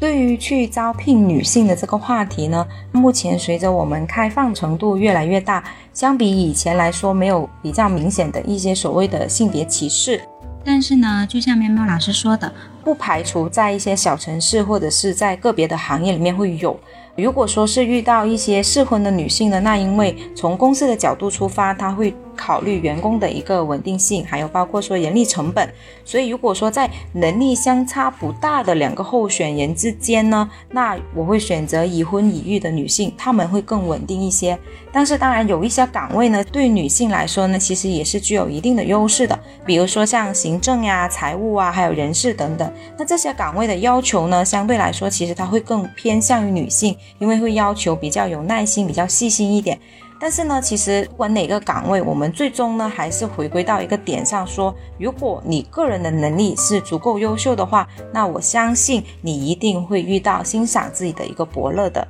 [0.00, 10.18] 对于去招聘女性的这个话题呢，目前随着我们开放程度越来越大，相比以前来说，没有比较明显的一些所谓的性别歧视。
[10.64, 12.50] 但是呢，就像喵喵老师说的，
[12.82, 16.74] 不排除在一些小城市或者是在个别的行业里面会有。
[17.16, 22.14] 如果说是遇到一些适婚的女性呢，那因为从公司的角度出发，她会。
[22.40, 25.68] 考虑员工的一个稳定性，还有包括说人力成本，
[26.06, 34.58] 所以如果说在能力相差不大的两个候选人之间呢，那我会选择已婚已育的女性，她们会更稳定一些。
[34.90, 42.72] 但是当然有一些岗位呢，对女性来说呢，其实也是具有一定的优势的，比如说像行政呀、财务啊，还有人事等等。
[42.96, 49.78] 那这些岗位的要求呢，相对来说其实它会更偏向于女性，因为会要求比较有耐心、比较细心一点。
[50.20, 62.06] 但是呢，其实不管哪个岗位，我们最终呢还是回归到一个点上说，如果你个人的能力是足够优秀的话，那我相信你一定会遇到欣赏自己的一个伯乐的。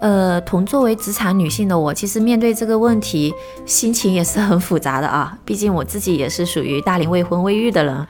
[0.00, 3.34] 呃，同作为职场女性的我，其实面对这个问题，
[3.66, 5.36] 心情也是很复杂的啊。
[5.44, 8.06] 毕竟我自己也是属于大龄未婚未育的人。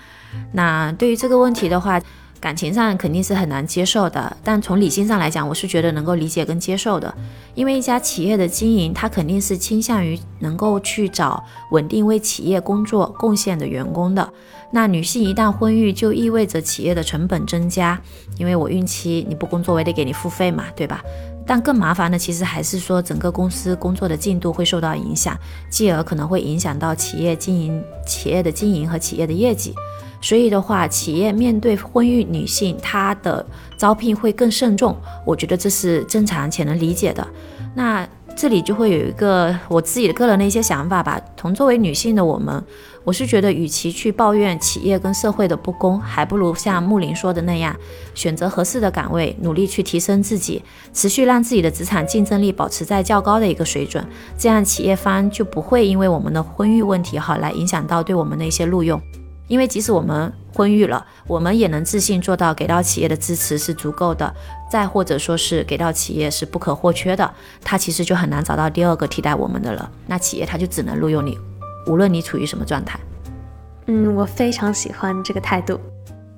[0.52, 2.00] 那对于这个问题的话，
[2.42, 7.14] 感情上肯定是很难接受的，但从理性上来讲，我是觉得能够理解跟接受的。
[7.54, 11.40] 因为一家企业的经营，它肯定是倾向于能够去找
[11.70, 14.28] 稳定为企业工作贡献的员工的。
[14.72, 18.00] 那女性一旦婚育，就意味着企业的成本增加，
[18.36, 21.00] 因为我孕期你不工作，我也得给你付费嘛，对吧？
[21.46, 25.38] 但更麻烦的其实还是说，整个公司工作的进度会受到影响，
[25.70, 29.72] 继而可能会影响到企业经营、企业的经营和企业的业绩。
[30.22, 33.44] 所以的话，企业面对婚育女性，她的
[33.76, 34.96] 招聘会更慎重，
[35.26, 37.26] 我觉得这是正常且能理解的。
[37.74, 41.20] 那这里就会有一个我自己的个人的一些想法吧。
[41.36, 42.64] 同作为女性的我们，
[43.04, 47.76] 我是觉得，与其去抱怨企业跟社会的不公，还不如像木林说的那样，
[48.14, 50.62] 选择合适的岗位，努力去提升自己，
[50.94, 54.02] 持续让自己的职场竞争力保持在较高的一个水准。
[54.38, 59.00] 这样企业方就不会因为我们的婚育问题哈，来影响到对我们的一些录用。
[59.52, 64.34] 因为即使我们婚育了，我们也能自信做到给到企业的支持是足够的，
[64.70, 67.30] 再或者说是给到企业是不可或缺的，
[67.62, 69.90] 他其实就很难找到第二个替代我们的了。
[70.06, 71.38] 那企业它就只能录用你，
[71.86, 72.98] 无论你处于什么状态。
[73.88, 75.78] 嗯，我非常喜欢这个态度。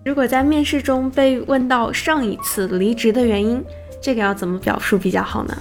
[0.05, 3.65] 如果在面试中被问到上一次离职的原因，
[4.03, 5.57] 这个要怎么表述比较好呢？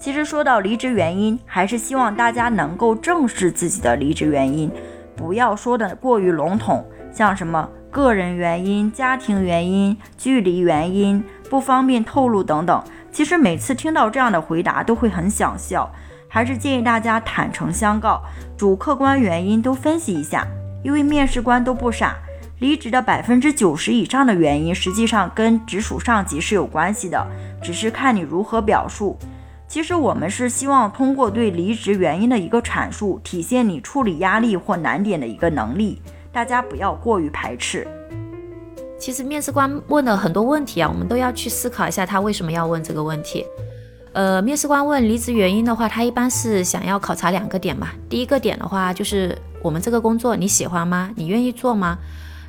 [0.00, 4.70] 其实说到离职原因，还是希望大家能够正视自己的离职原因。
[5.16, 12.82] 不要说的过于笼统，像什么个人原因、家庭原因、距离原因、不方便透露等等。
[13.10, 15.90] 其实每次听到这样的回答都会很想笑，
[16.28, 18.22] 还是建议大家坦诚相告，
[18.56, 20.46] 主客观原因都分析一下。
[20.82, 22.16] 因为面试官都不傻，
[22.58, 27.24] 离职的百分之九十以上的原因，实际上跟直属上级是有关系的，
[27.62, 29.16] 只是看你如何表述。
[29.72, 35.98] 其实我们是希望通过对离职原因的一个阐述，体现你处理压力或难点的一个能力。
[36.30, 37.88] 大家不要过于排斥。
[38.98, 43.46] 其实面试官问的很多问题啊，我们都要去思考一下他为什么要问这个问题。
[44.12, 47.88] 呃，面试官问离职原因的话，他一般是想要考察两个点嘛。
[48.10, 51.10] 第一个点的话，就是我们这个工作你喜欢吗？
[51.16, 51.96] 你愿意做吗？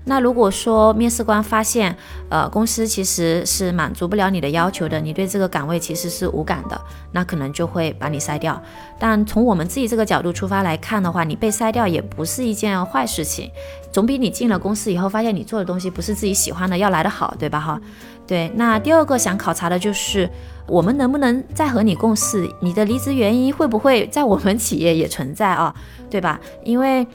[0.06, 1.96] 那如果说面试官发现，
[2.30, 6.80] 呃，公司其实是满足不了你的要求的，你对这个岗位其实是无感的，
[7.14, 8.62] 那可能就会把你筛掉。
[9.00, 13.50] 但从我们自己这个角度出发来看的话，你被筛掉也不是一件坏事情，
[13.94, 17.60] 总比你进了公司以后发现你做的东西不是自己喜欢的要来得好，对吧？
[17.60, 17.80] 哈，
[18.28, 18.52] 对。
[18.56, 20.30] 那第二个想考察的就是，
[20.68, 22.50] 我们能不能再和你共事？
[22.60, 25.74] 你的离职原因会不会在我们企业也存在啊？
[26.10, 26.38] 对吧？
[26.66, 27.08] 因为。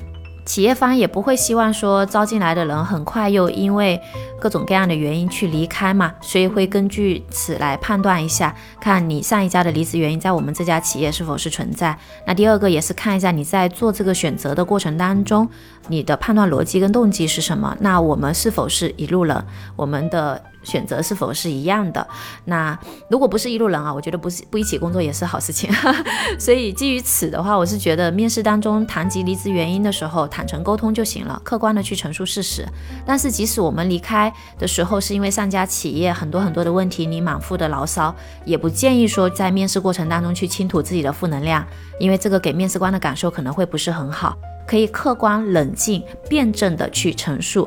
[0.49, 4.01] 企业方也不会希望说招进来的人很快又因为
[4.41, 11.95] 各种各样的原因去离开嘛，所以会根据此来判断一下，看你上一家的离职原因在我们这家企业是否是存在。
[12.27, 15.47] 那第二个也是看一下你在做这个选择的过程当中，
[15.89, 17.77] 你的判断逻辑跟动机是什么？
[17.81, 19.45] 那我们是否是一路人？
[19.77, 20.43] 我们的。
[20.63, 22.07] 选择是否是一样的？
[22.45, 22.79] 那
[23.11, 25.71] 如果不是一路人啊，我觉得不是不一起工作也是好事情。
[26.39, 32.67] 所以基于此的话，我是觉得面试当中谈及离职原因的时候，坦诚沟通就行了，客观的去陈述事实。
[33.07, 41.67] 但是即使我们离开的时候是因为上家企业很多很多的问题，你满腹的牢骚，也不建议说在面试过程当中去倾吐自己的负能量，
[41.99, 44.37] 因为这个给面试官的感受可能会不是很好。
[44.67, 47.67] 可以客观冷静辩证的去陈述，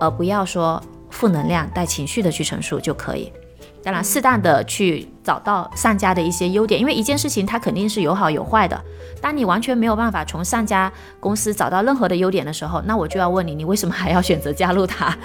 [0.00, 0.82] 而不要说。
[1.12, 3.30] 负能量带情绪的去陈述就可以，
[3.84, 8.82] 当然适当的去找到上家的一些优点，因为一件事情它肯定是有好有坏的。
[9.20, 15.16] 当你完全没有办法从上家公司找到任何的优点的时候，那我就要问你，你为什么还要选择加入他？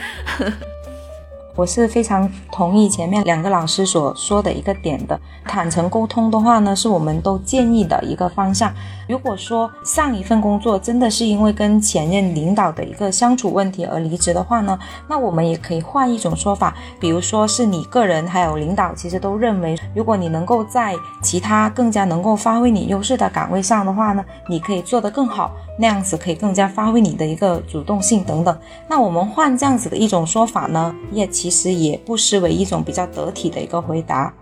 [1.55, 8.71] 我是非常同意前面两个老师所说的一个点的，坦诚沟通的话呢，是我们都建议的一个方向。
[9.07, 14.77] 如果说上一份工作真的是因为跟前任领导的一个相处问题而离职的话呢，
[15.07, 25.51] 那我们也可以换一种说法，比如说是你个人还有领导其实都认为，如果你能够在其他更加能够发挥你优势的岗位上的话呢，你可以做得更好。
[25.79, 28.57] 那样子可以更加发挥你的一个主动性等等。
[28.87, 34.33] 那我们换这样子的一种说法呢，也其实也不失为一种比较得体的一个回答。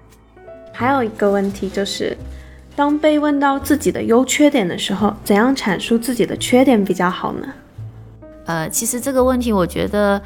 [0.72, 2.18] 还有一个问题就是，
[2.76, 7.48] 当被问到自己的优缺点的时候，怎样阐述自己的缺点比较好呢？
[8.46, 10.22] 呃，其实这个问题我觉得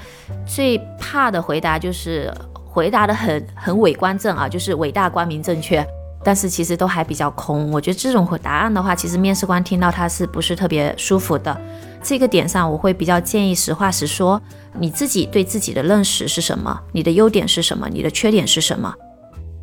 [0.46, 5.86] 最怕的回答就是回答的很很伪光正啊，就是伟大光明正确。
[6.22, 11.56] 但是其实都还比较空，我觉得这种答案的话，其实面试官听到他是不是特别舒服的？
[12.04, 14.42] 这个点上，我会比较建议实话实说，
[14.78, 16.78] 你自己对自己的认识是什么？
[16.92, 17.88] 你的优点是什么？
[17.90, 18.94] 你的缺点是什么？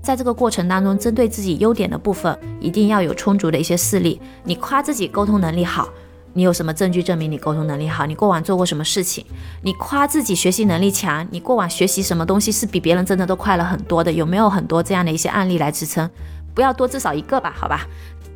[0.06, 4.20] 在这个过程当中，针对自己优点的部分，一定要有充足的一些事例。
[4.44, 5.88] 你夸自己沟通能力好，
[6.32, 8.06] 你有什么证据证明你沟通能力好？
[8.06, 9.26] 你过往做过什么事情？
[9.62, 14.12] 你夸自己学习能力强，你过往学习什么东西是比别人真的都快了很多的？
[14.12, 16.08] 有没有很多这样的一些案例来支撑？
[16.54, 17.84] 不要多，至少一个吧，好吧？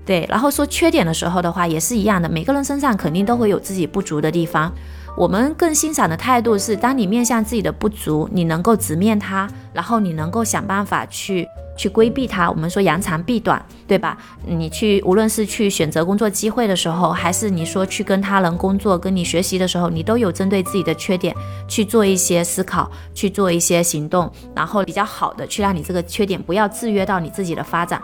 [0.04, 4.72] 对，然后说缺点的时候的话，也是一样的，每个人身上肯定都会有自己不足的地方。
[5.16, 11.46] 我们更欣赏的态度是，当你面向自己的不足，你能够直面它，然后你能够想办法去。
[11.76, 14.18] 去规避它，我们说扬长避短，对吧？
[14.44, 21.34] 你去无论是去选择工作机会的时候，还是你说去跟他人工作、跟你学习的时候，你都有针对自己的缺点
[21.66, 27.98] 去做一些思考，去做一些行动，然后比较好的去让你这个缺点不要制约到你自己的发展。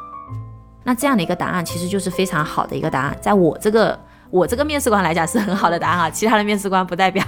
[0.83, 3.99] 那这样的一个答案其实就是非常好的一个答案，在我这个
[4.31, 7.25] 我这个面试官来讲是很好的答案啊，其他的面试官不代表。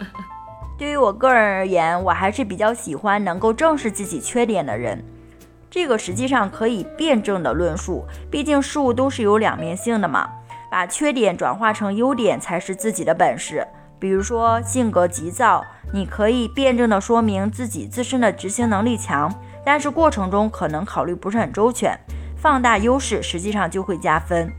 [0.78, 5.02] 对于我个人而言，我还是比较喜欢能够正视自己缺点的人。
[5.70, 10.28] 这个实际上可以辩证的论述，毕竟事物都是有两面性的嘛。
[10.70, 13.66] 把缺点转化成优点才是自己的本事。
[13.98, 21.98] 比如说性格急躁，你可以辩证的说明自己自身的执行能力强，但是过程中可能考虑不是很周全。
[22.36, 24.52] 放大优势，实际上就会加分。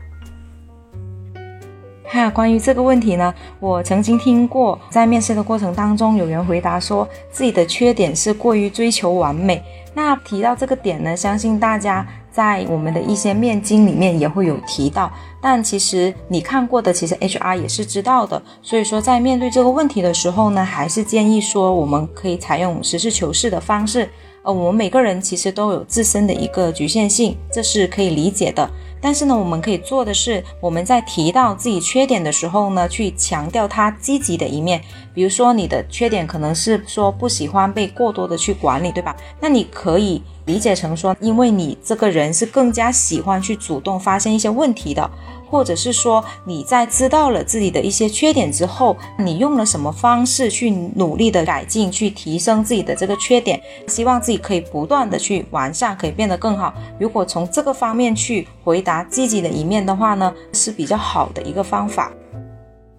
[2.12, 9.62] 哈，关于这个问题呢，我曾经听过，在面试的过程当中，有人回答说自己的缺点是过于追求完美。
[9.94, 15.08] 那提到这个点呢，相信大家在我们的一些面经里面也会有提到。
[15.40, 18.42] 但其实你看过的，其实 HR 也是知道的。
[18.60, 24.10] 所以说，在面对这个问题的时候呢，还是建议说，我们可以采用实事求是的方式。
[24.42, 28.68] 呃，我们每个人其实都有自身的一个局限性，这是可以理解的。
[29.00, 34.82] 但是呢，我们可以做的是，我们在提到自己缺点的时候呢，去强调它积极的一面。
[35.14, 39.16] 比如说，你的缺点可能是说不喜欢被过多的去管理，对吧？
[39.40, 45.10] 那你可以理解成说，因为你这个人是更加喜欢去主动发现一些问题的。
[45.50, 56.72] 或者是说你在知道了自己的一些缺点之后，你用了什么方式去努力的改进，去提升自己的这个缺点，希望自己可以不断的去完善，可以变得更好。
[57.00, 62.12] 如果从这个方面去回答积极的一面的话呢，是比较好的一个方法。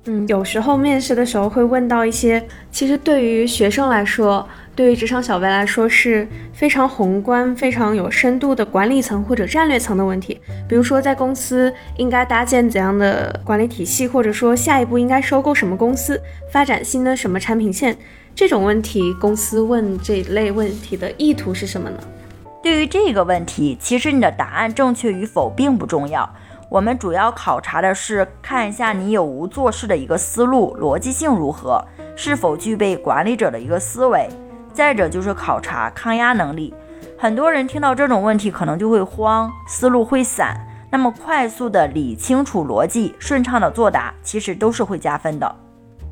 [0.06, 10.41] 嗯，有时候面试的时候会问到一些，其实对于学生来说，对于职场小白来说是非常宏观、非常有深度的管理层或者战略层的问题。
[10.68, 16.20] 比如说，在公司应该搭建怎样的管理体系，或者说下一步应该收购什么公司，
[16.52, 17.95] 发展新的什么产品线，
[18.34, 21.99] 这种问题，公司问这类问题的意图是什么呢？
[22.64, 26.28] 对于这个问题，其实你的答案正确与否并不重要。
[26.72, 31.84] 我们主要考察的是看一下你有无做事的一个思路，逻辑性如何，
[32.15, 34.26] 是否具备管理者的一个思维。
[34.72, 36.74] 再者就是考察抗压能力。
[37.17, 40.65] 很多人听到这种问题可能就会慌，思路会散。
[40.89, 45.53] 那么快速的理清楚逻辑，顺畅的作答，其实都是会加分的。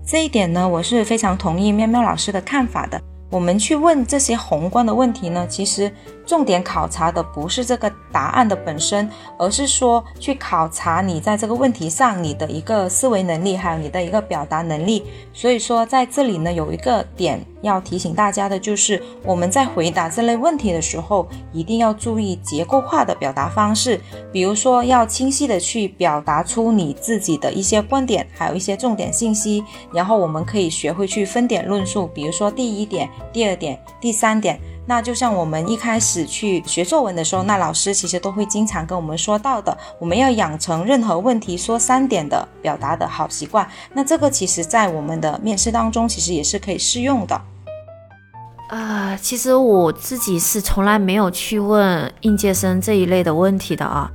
[0.05, 2.99] 这一点呢，我是非常同意喵喵老师的看法的。
[3.31, 5.89] 我们去问这些宏观的问题呢，其实
[6.29, 15.03] 重点考察的不是这个答案的本身，而是说去考察你在这个问题上你的一个思维能力，还有你的一个表达能力。
[15.33, 23.99] 所以说在这里呢，有一个点要提醒大家的就是，我们在回答这类问题的时候，一定要注意结构化的表达方式，
[24.31, 29.63] 比如说要清晰的去表达出你自己的一些观点，还有一些重点信息。
[29.91, 33.09] 然后我们可以学会去分点论述，比如说第一点。
[33.31, 34.59] 第二点，第三点，
[34.89, 43.69] 那就像我们一开始去学作文的时候，那老师其实都会经常跟我们说到的，我们要养成任何问题说三点的表达的好习惯。
[43.93, 47.39] 那这个其实在我们的面试当中，其实也是可以适用的。
[48.69, 54.09] 啊，其实我自己是从来没有去问应届生这一类的问题的啊。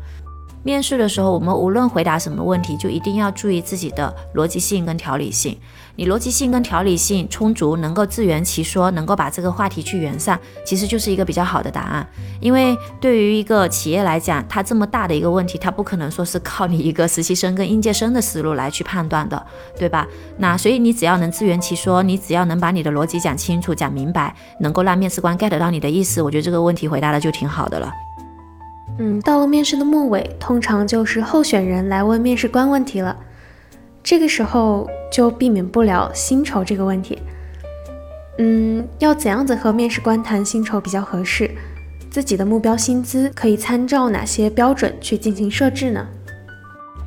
[0.65, 5.57] 面试的时候，我们无论回答什么问题，就一定要注意自己的逻辑性跟条理性。
[5.97, 12.07] 你逻辑性跟条理性充足，能够自圆其说，能够把这个话题去圆上，其实就是一个比较好的答案。
[12.41, 19.47] 因为对于一个企业来讲，它这么大的一个问题，它不可能说是靠你一个实习生跟应届生的思路来去判断的，
[19.79, 20.07] 对吧？
[20.39, 27.93] 那所以你只要能自圆其说，你只要能把你的逻辑讲清楚、讲明白，能够让面试官 get 到你的意思，我觉得这个问题回答的就挺好的了。
[28.99, 33.17] 嗯，到了面试的末尾，通常就是候选人来问面试官问题了。
[34.05, 37.19] 这个时候就避免不了薪酬这个问题。
[38.37, 41.51] 嗯，要怎样子和面试官谈薪酬比较合适？
[42.11, 46.07] 自己的目标薪资可以参照哪些标准去进行设置呢？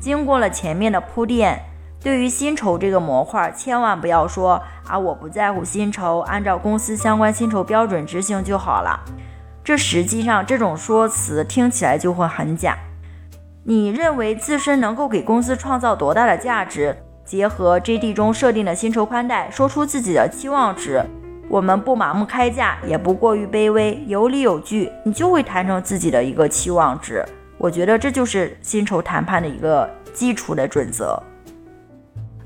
[0.00, 1.62] 经过了前面的铺垫，
[2.02, 8.98] 对于薪酬这个模块，千万不要说啊，我不在乎薪酬，按照公司相关薪酬标准执行就好了。
[9.62, 12.76] 这实际上这种说辞听起来就会很假。
[13.68, 16.96] 你认为自身能够给公司创造多大的价值？
[17.22, 21.04] 结合 JD 中设定的薪酬宽带，说出自己的期望值。
[21.50, 27.22] 我们不盲目开价，也不过于卑微，有理有据，你就会谈成自己的一个期望值。
[27.58, 31.22] 我觉得这就是薪酬谈判的一个基础的准则。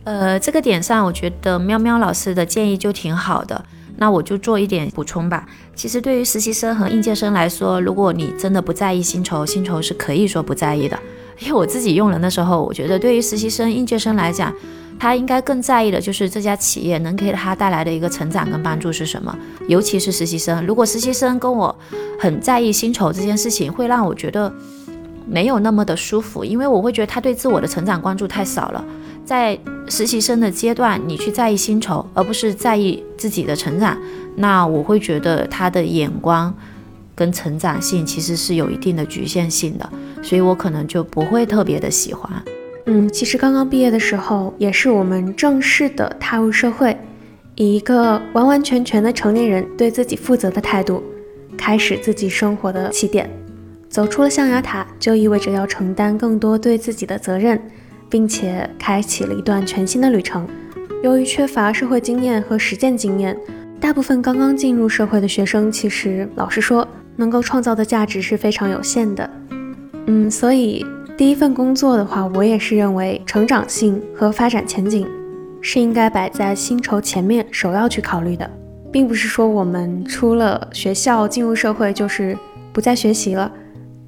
[0.03, 3.65] 呃，这个点上，我觉得喵喵老师的建议就挺好的。
[3.97, 5.47] 那我就做一点补充吧。
[5.75, 10.99] 其实对于实习生和应届生来说，如果你真的不在意薪酬，薪酬是可以说不在意的。
[11.41, 14.53] 因为我自己用人的时候，我觉得对于实习生、应届生来讲，
[14.99, 19.37] 他应该更在意的就是这家企业能给他带来的一个成长跟帮助是什么。
[19.67, 21.75] 尤其是实习生，如果实习生跟我
[22.19, 24.53] 很在意薪酬这件事情，会让我觉得
[25.27, 28.85] 没有那么的舒服，因为我会觉得他对自我的成长关注太少了。
[29.25, 29.59] 在
[29.89, 33.97] 实习生的阶段，你去在意薪酬，而不是在意自己的成长，
[34.37, 36.55] 那我会觉得他的眼光。
[37.15, 39.89] 跟成长性其实是有一定的局限性的，
[40.23, 42.43] 所以我可能就不会特别的喜欢。
[42.87, 46.97] 嗯，其实刚刚毕业的时候，也是我们正式的踏入社会，
[47.55, 51.03] 以一个完完全全的成年人对自己负责的态度，
[51.57, 53.31] 开始自己生活的起点。
[53.91, 57.61] 走出了象牙塔，就意味着要承担更多对自己的责任，
[58.13, 60.47] 并且开启了一段全新的旅程。
[61.03, 63.37] 由于缺乏社会经验和实践经验，
[63.81, 66.87] 大部分刚刚进入社会的学生，其实老实说。
[67.15, 69.31] 能够创造的价值是非常有限的，
[70.07, 70.85] 嗯，所以
[71.15, 75.07] 第一份工作的话，我也是认为成长性和发展前景
[75.61, 78.51] 是应该摆在薪酬前面首要去考虑的，
[78.91, 82.37] 并不是说我们出了学校进入社会就是
[82.73, 83.53] 不再学习了，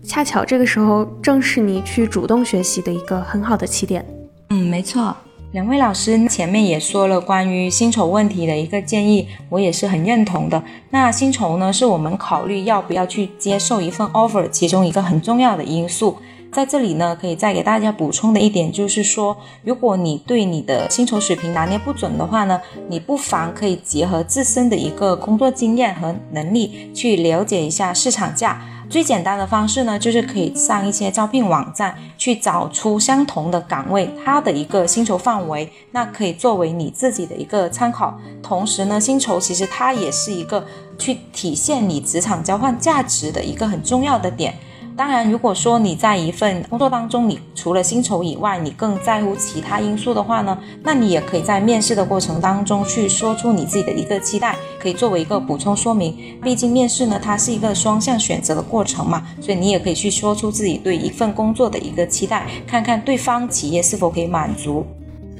[0.07, 4.05] 恰巧这个时候正是你去主动学习的一个很好的起点。
[4.51, 5.17] 嗯，没错。
[5.53, 10.63] 两位老师前面也说了关于薪酬问题的一个建议，我也是很认同的。
[10.91, 16.19] 那薪酬呢，是我们考虑要不要去接受一份 offer 其中一个很重要的因素。
[16.53, 28.61] 在这里呢，可以再给大家补充的一点就是说，如果你对你的薪酬水平拿捏不准的话呢，你不妨可以结合自身的一个工作经验和能力去了解一下市场价。
[28.95, 38.17] 最简单的方式呢，就是可以上一些招聘网站去找出相同的岗位，它的一个薪酬范围，那可以作为你自己的一个参考。
[38.41, 40.65] 同时呢，薪酬其实它也是一个
[40.97, 44.55] 去体现你职场交换价值的一个很重要的点。
[44.97, 56.17] 当然，如果说你在一份工作当中，你除了薪酬以外，你更在乎其他因素的话呢，那你也可以在面试的过程当中去说出你自己的一个期待，可以作为一个补充说明。
[56.41, 64.87] 毕竟面试呢，它是一个双向选择的过程嘛，所以你也可以去说出自己对一份工作的一个期待，看看对方企业是否可以满足。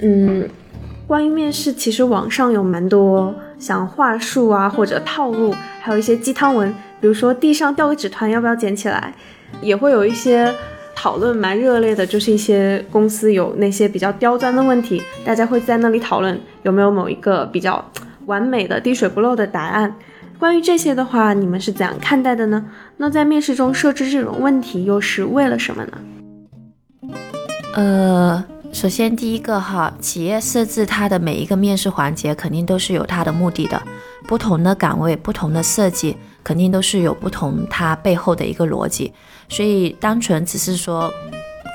[0.03, 0.49] 嗯，
[1.07, 9.15] 关于面试，其实网上有蛮多像话术啊，或者套路，还有一些鸡汤文，比如说地上掉个纸团，要不要捡起来？
[9.61, 10.53] 也会有一些
[10.95, 17.85] 讨论蛮热烈的，就是一些公司有那些比较刁钻的问题，大家会在那里讨论有没有某一个比较
[18.27, 19.95] 完美的滴水不漏的答案。
[20.39, 22.65] 关于这些的话，你们是怎样看待的呢？
[22.97, 27.15] 那在面试中设置这种问题又是为了什么呢？
[27.75, 33.81] 呃，首先第一个哈，企业设置它的每一个面试环节肯定都是有它的目的的，
[34.27, 36.17] 不同的岗位，不同的设计。
[36.45, 39.13] 肯定都是有不同，它背后的一个逻辑，
[39.49, 41.13] 所以单纯只是说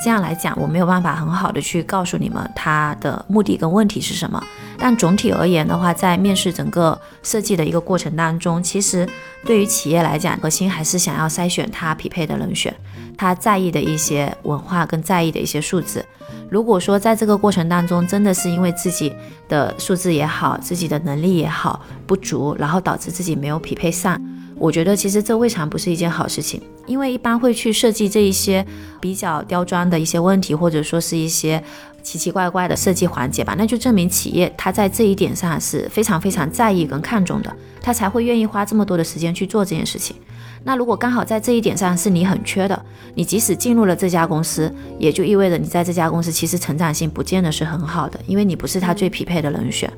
[0.04, 4.42] 这样来讲，我没有办法很好的去告诉你们它的目的跟问题是什么。
[4.78, 9.06] 但总体而言的话，在面试整个设计的一个过程当中，其实
[9.44, 12.74] 对于企业来讲，核心还是想要筛选他匹配的人选，
[13.18, 16.06] 他在意的一些文化跟在意的一些数字。
[16.50, 19.14] 如果说在这个过程当中，真的是因为自己
[19.50, 24.18] 的数字也好，自己的能力也好不足，然后导致自己没有匹配上。
[24.60, 28.66] 我觉得其实这未尝不是一件好事情，因为一般会去设计这一些
[29.00, 31.64] 比较刁钻的一些问题，或者说是一些
[32.04, 40.16] 奇奇怪怪的设计环节吧，那就证明企业它在这一点上是非常非常在意跟看重的，他才会愿意花这么多的时间去做这件事情。
[40.66, 42.86] 那如果刚好在这一点上是你很缺的，
[43.16, 49.90] 你即使进入了这家公司，也就意味着你在这家公司其实成长性不见得是很好的，因为你不是他最匹配的人选。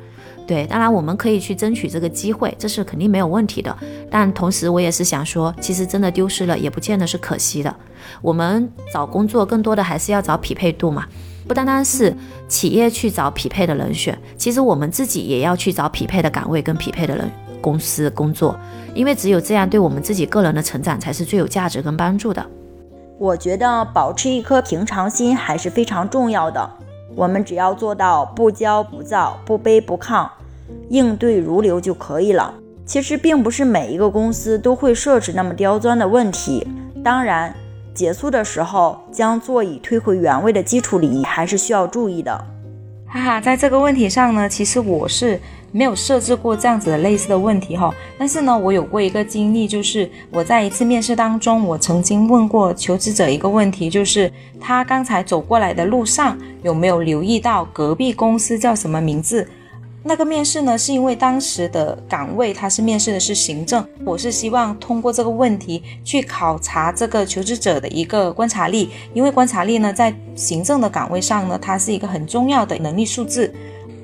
[0.52, 3.74] 对，当然我们可以去争取这个机会，这是肯定没有问题的。
[4.10, 7.74] 但同时，我也是想说，其实真的丢失了，也不见得是可惜的。
[8.22, 11.06] 我们找工作更多的还是要找匹配度嘛，
[11.48, 12.14] 不单单是
[12.50, 17.32] 企业去找匹配的人选，其实我们自己也要去找匹配的岗位跟匹配的人
[17.62, 18.54] 公司工作，
[18.94, 22.46] 因为只有这样，对我们自己个人的成长才是最有价值跟帮助的。
[23.18, 26.70] 我觉得保持一颗平常心还是非常重要的。
[27.14, 30.26] 我们只要做到不骄不躁、不卑不亢，
[30.90, 32.54] 应对如流就可以了。
[32.86, 36.68] 其实并不是每一个公司都会设置那么刁钻的问题。
[37.04, 37.54] 当然，
[37.94, 42.46] 结束的时候将座椅推回原位的基础礼仪还是需要注意的。
[43.08, 45.40] 哈哈，在这个问题上呢，其实我是
[45.72, 47.94] 没有设置过这样子的类似的问题哈。
[48.18, 59.48] 但是呢，我有过一个经历，就是我在一次面试当中，我曾经问过求职者一个问题，就是他刚才走过来的路上有没有留意到隔壁公司叫什么名字？
[60.04, 73.54] 那个面试呢，是因为当时的岗位他是面试的是行政，我是希望通过这个问题去考察这个求职者的一个观察力，因为观察力呢，在行政的岗位上呢，它是一个很重要的能力数字。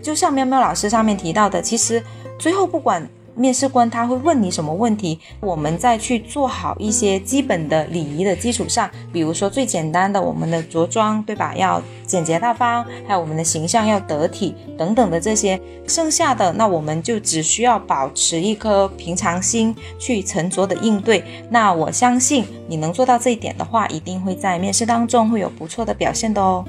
[0.01, 2.01] 就像喵喵老师上面提到的，其实
[2.37, 3.07] 最后不管。
[3.37, 11.53] 面试官他会问你什么问题，我们再去做好一些基本的礼仪的基础上，比如说最简单的我们的着装，对吧？
[11.55, 21.23] 要简洁大方，还有我们的形象要得体等等的这些，剩下的那我们就只需要保持一颗平常心去沉着的应对。
[21.51, 26.65] 那我相信你能做到这一点的话，一定会在面试当中会有不错的表现的哦。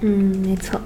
[0.00, 0.80] 嗯，没错。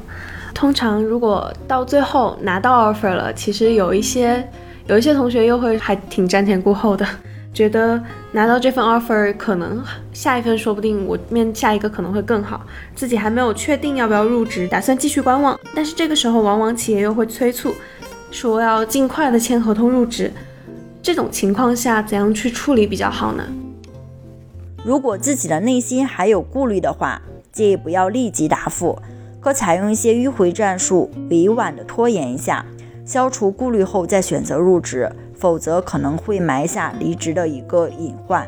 [0.53, 4.45] 通常如果到最后拿到 offer 了，其实有一些。
[4.91, 7.07] 有一些同学又会还挺瞻前顾后的，
[7.55, 9.81] 觉得拿到这份 offer 可能
[10.13, 12.61] 下一份说不定我面下一个可能会更好，
[12.97, 15.57] 自己还没有确定要不要入职，打算继续观望。
[15.77, 17.73] 但是这个时候往往企业又会催促，
[18.33, 20.33] 说要尽快的签合同入职。
[21.01, 23.45] 这种情况下怎样去处理比较好呢？
[24.85, 27.23] 如果自己的内心还有顾虑的话，
[27.53, 28.99] 建议不要立即答复，
[29.39, 32.67] 可采用一些迂回战术，委婉的拖延一下。
[33.11, 38.47] 消除顾虑后再选择入职，否则可能会埋下离职的一个隐患。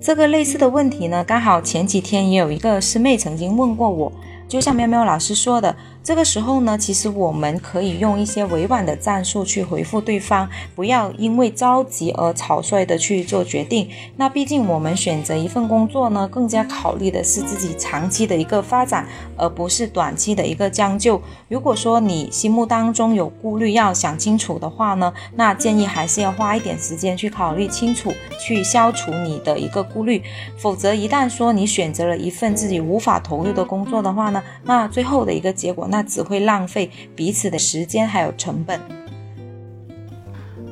[0.00, 4.12] 这个类似的问题呢，刚好前几天也有一个师妹曾经问过我，
[4.46, 5.74] 就像喵喵老师说的。
[6.04, 10.46] 这个时候呢，其实我们可以用一些委婉的战术去回复对方，
[10.76, 13.88] 不要因为着急而草率的去做决定。
[14.18, 21.18] 那毕竟我们选择一份工作呢，更加考虑的是自己长期的一个发展，而不是短期的一个将就。
[21.48, 30.22] 如果说你心目当中有顾虑，要想清楚的话呢，那建议还是要花一点时间去考虑清楚，去消除你的一个顾虑。
[30.58, 35.88] 否则一旦说你选择了一份自己无法投入的工作的话呢，那最后的一个结果。
[35.94, 38.80] 那只会浪费彼此的时间还有成本。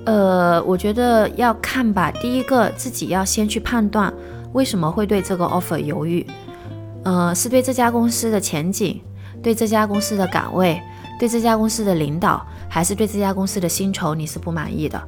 [0.05, 2.11] 呃，我觉得要看吧。
[2.11, 4.13] 第一个，自己要先去判断
[4.53, 6.27] 为什么会对这个 offer 犹豫。
[7.05, 9.01] 呃，是对这家公司的前景，
[9.41, 10.83] 对这家公司的岗位，
[11.21, 15.01] 对这家公司的领导，还是对这家公司的薪酬你是不满意的？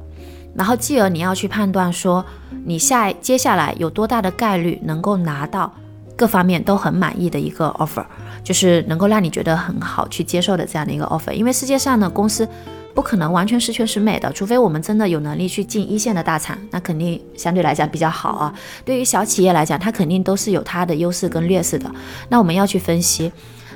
[0.55, 2.23] 然后继而你要去判断说，
[2.63, 5.73] 你下接下来有多大的概率能够拿到
[6.15, 8.05] 各方面都很满意的一个 offer。
[8.43, 12.47] 就是能够让你觉得很好去接受的这样的一个 offer，因为世界上呢公司
[12.93, 18.53] 不可能完全十全十美的，除非我们真的有能力去进一线的大厂，那肯定相对来讲比较好啊。
[18.85, 21.91] 对于小企业来讲，它肯定都是有它的优势跟劣势的。
[22.29, 23.31] 那我们要去分析，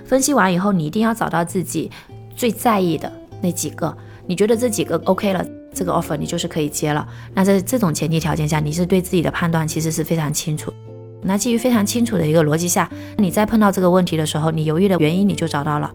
[0.06, 1.90] 分析完以后，你一定要找到自己
[2.36, 3.12] 最在意的
[3.42, 7.08] 那几个，你觉得这几个 OK 了，这个 offer 你就是可以接了。
[7.34, 10.72] 那在这种前提条件下，你是对自己的判断其实是非常清楚。
[11.22, 15.92] 那基于非常清楚的一个逻辑下，你在碰到这个问题的时候，你犹豫的原因你就找到了，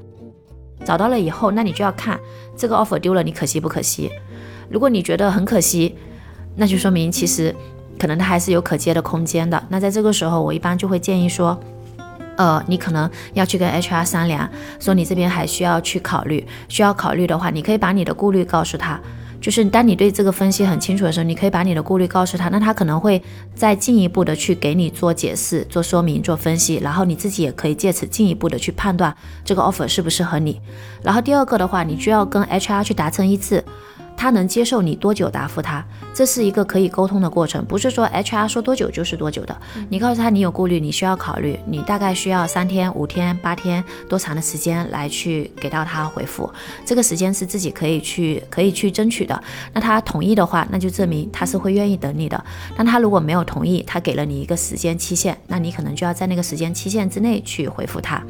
[0.84, 2.20] 找到了以后，那你就要看
[2.56, 4.10] 这个 offer 丢了，你可惜不可惜？
[4.68, 5.94] 如果你觉得很可惜，
[6.56, 7.54] 那就说明其实
[7.98, 9.62] 可能它还是有可接的空间的。
[9.68, 11.58] 那在这个时候，我一般就会建议说，
[12.36, 14.48] 呃，你可能要去跟 HR 商量，
[14.78, 19.00] 说你这边还需要去考虑，需要考虑的话，你可以把你的顾虑告诉他。
[19.44, 23.22] 就是当你对这个分析很清楚的时候，你可以把你的顾虑告诉他，那他可能会
[23.54, 29.14] 再进一步的去给你做解释、做说明、做分析，然后你自己也可以借此进一步的去判断
[29.44, 30.58] 这个 offer 适不适合你。
[31.02, 33.62] 然后第二个的话，你就要跟 HR 去达成一致。
[34.16, 35.84] 他能接受你多久答复他？
[36.14, 39.56] 这是一个可以沟通的过程，不是说 HR 说多久就是多久的。
[39.88, 46.48] 你告诉他你有顾虑，你需要考虑，你大概需要三天、五天、八天多长的时间来去给到他回复。
[46.86, 49.42] 这个时间是自己可以去可以去争取的。
[49.72, 52.42] 那他同意的话，那就证明他是会愿意等你的。
[52.76, 58.22] 但他如果没有同意，他给了你一个时间期限，那你可能就要在那个时间期限之内去回复他。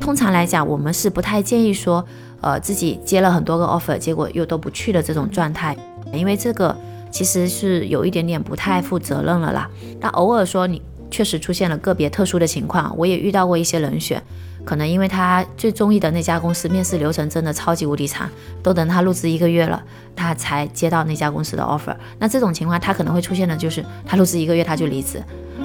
[0.00, 2.04] 通常来讲，我们是不太建议说。
[2.46, 5.76] 呃，自己接了很多个 offer，结果又都不去的这种状态，
[6.12, 6.76] 因为这个
[7.10, 9.68] 其实是有一点点不太负责任了啦。
[10.00, 10.80] 但偶尔说你
[11.10, 14.22] 确实出现了个别特殊的情况，我也遇到过一些人选，
[14.64, 18.30] 可能因为他最中意的那家公司面试流程真的超级无敌长，
[18.62, 19.82] 都等他入职一个月了，
[20.14, 21.96] 他才接到那家公司的 offer。
[22.20, 25.20] 那这种情况他可能会出现的就是他入职一个月他就离职。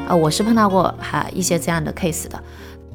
[0.08, 2.42] 呃，我是碰到过哈一些这样的 case 的。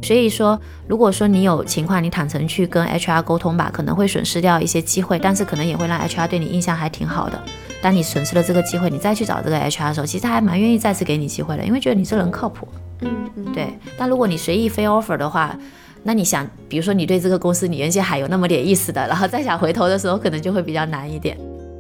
[0.03, 7.40] 所以说，如果说你有情况，你坦诚去跟 HR 沟通吧，可能会损失掉一些机会，但是可能也会让 HR 对你印象还挺好的。
[7.82, 12.68] 当你损失了这个机会，你再去找这个 HR 的时候，其实他还蛮愿意再次给你机会的，因为觉得你这人靠谱。
[13.01, 13.68] 嗯嗯，对。
[13.97, 15.57] 但如果你随意飞 offer 的话，
[16.03, 21.36] 那你想，比如说你对这个公司你原先还有那么点意思的，然后再想回头的时候，可能就会比较难一点。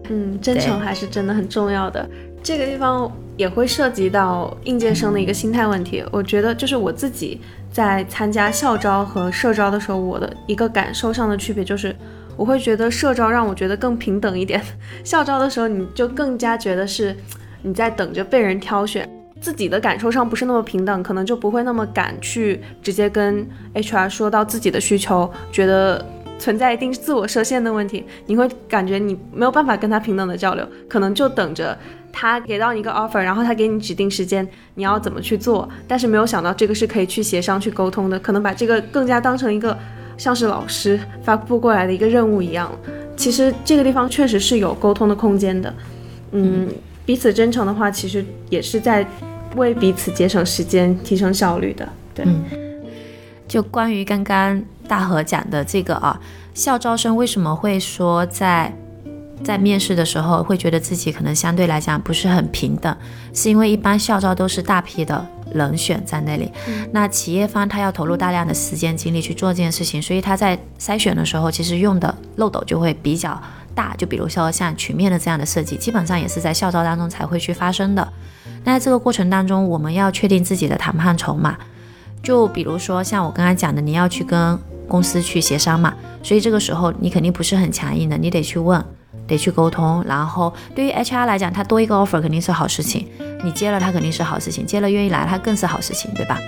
[0.08, 2.08] 嗯，真诚还是真的很重要的。
[2.42, 6.04] 这个地方也会涉及到应届生的一个心态问题。
[6.12, 7.40] 我觉得就是我自己
[7.76, 11.94] 在参加校招和社招的时候，我的一个感受上的区别就是，
[12.34, 14.58] 我会觉得社招让我觉得更平等一点，
[15.04, 17.14] 校招的时候你就更加觉得是
[17.60, 19.06] 你在等着被人挑选。
[19.42, 26.02] 自己的感受上不是那么平等，可能就不会那么敢去直接跟 HR 说到自己的需求，觉得
[26.38, 31.78] 存在一定自我设限的问题，你会感觉你没有办法跟他平等的交流，可能就等着
[32.18, 39.76] 他给到你一个 offer，然后他给你指定时间，你要怎么去做，但是没有想到这个是可以去协商去沟通的，可能把这个更加当成一个
[40.16, 42.72] 像是老师发布过来的一个任务一样，
[43.18, 45.74] 其实这个地方确实是有沟通的空间的，
[46.30, 46.66] 嗯。
[47.04, 49.06] 彼此真诚的话，其实也是在
[49.54, 51.88] 为彼此节省时间、提升效率的。
[52.12, 52.26] 对，
[53.46, 56.20] 就关于刚刚大河讲的这个啊，
[56.52, 58.76] 校招生为什么会说在
[59.44, 62.96] 在面试的时候会觉得自己可能相对来讲不是很平等，
[63.32, 66.50] 是因为一般校招都是大批的人选在那里，
[66.92, 73.40] 那企业方他要投入大量的时间精力去做这件事情，所以他在筛选的时候，其实用的漏斗就会比较。
[73.76, 78.10] 大就比如说像曲面的这样的设计，基本上也是在校招当中才会去发生的。
[78.64, 81.58] 那在这个过程当中，我们要确定自己的谈判筹码。
[82.22, 84.58] 就比如说像我刚才讲的，你要去跟
[84.88, 88.82] 公司去协商嘛，所以这个时候你肯定不是很强硬的，你得去问，
[89.26, 90.04] 得去沟通。
[90.06, 93.06] 然后对于 HR 来讲，他多一个 offer 肯定是好事情，
[93.44, 96.38] 你接了他肯定是好事情，接了愿意来他更是好事情，对吧？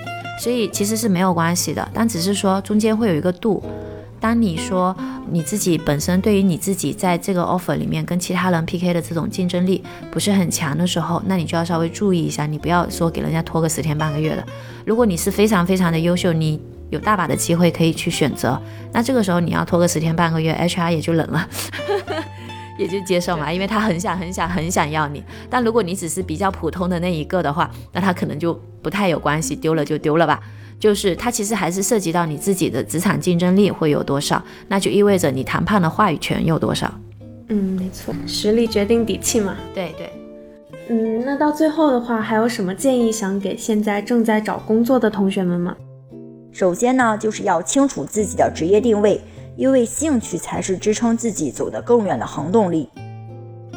[0.40, 3.62] 所以其实是没有关系的，但只是说中间会有一个度。
[4.20, 4.96] 当你说
[5.30, 9.80] 你自己本身对于你自己在这个 offer 里面跟其他人 PK 的这种竞争力
[10.10, 14.44] 不是很强的时候，那你就要稍微注意一下，你不要说给人家拖个十天半个月的。
[14.84, 16.60] 如果你是非常非常的优秀，你
[16.90, 18.60] 有大把的机会可以去选择，
[18.92, 21.48] 那这个时候你要拖个十天半个月，HR 也就冷了，
[22.78, 25.22] 也就接受嘛，因为他很想很想很想要你。
[25.50, 30.40] 但如果你只是比较普通的那一个的话，那他可能就不太有关系，丢了就丢了吧。
[30.78, 36.88] 就是它其实还是涉及到你自己的职场竞争力会有多少，那就意味着你谈判的话语权有多少。
[37.48, 39.56] 嗯，没错，实力决定底气嘛。
[39.74, 40.12] 对对。
[40.88, 45.74] 嗯，那到最后的话，还有什么建议想给现在正在找工作的同学们吗？
[46.58, 49.20] 首先呢，就是要清楚自己的职业定位，
[49.54, 52.90] 因为兴趣才是支撑自己走得更远的恒动力。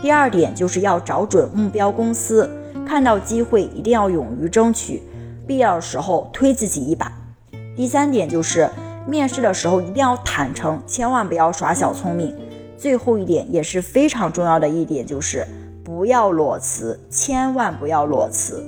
[0.02, 2.50] 第二点就是要找准目标公司，
[2.84, 5.04] 看到机会一定要勇于争取。
[5.46, 7.14] 必要的时候推自己一把。
[7.76, 8.68] 第三点就是
[9.08, 12.36] 面试的时候一定要坦诚，千万不要耍小聪明。
[12.80, 15.46] 最后一点也是非常重要的一点就是
[15.84, 18.66] 不要裸辞，千万不要裸辞。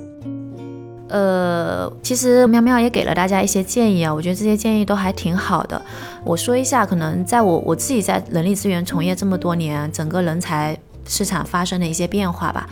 [1.08, 5.80] 呃，其实喵喵也给了大家一些建议啊，我觉得这些建议都还挺好的。
[6.24, 10.76] 我说一下，可能在我我自己在人力资源从业这么多年，整个人才
[11.06, 12.66] 市场发生的一些变化吧。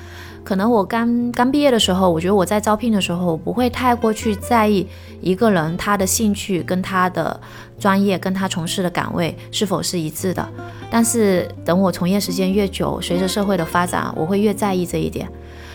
[0.45, 4.89] 可能我刚刚毕业的时候，我觉得我在招聘的时候，我不会太过去在意
[5.21, 7.39] 一个人他的兴趣跟他的
[7.79, 10.49] 专业跟他从事的岗位是否是一致的。
[10.91, 15.31] 但是等我从业时间越久，随着社会的发展，我会越在意这一点。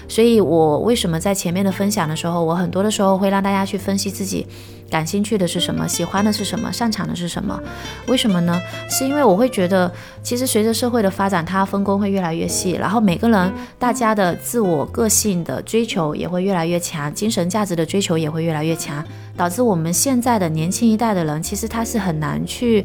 [0.08, 4.48] 所以，我为什么在前面的分享的时候，我很多的时候会让大家去分析自己
[4.90, 7.60] 感兴趣的是什么，喜欢的是什么，擅长的是什么？
[8.08, 8.58] 为什么呢？
[8.90, 9.92] 是因为我会觉得，
[10.24, 19.04] 其实随着社会的发展，它分工会越来越细，然后每个人大家的自我个性的追求也会越来越强，精神价值的追求也会越来越强，
[19.36, 22.82] 导致我们现在的年轻一代的人，其实他是很难去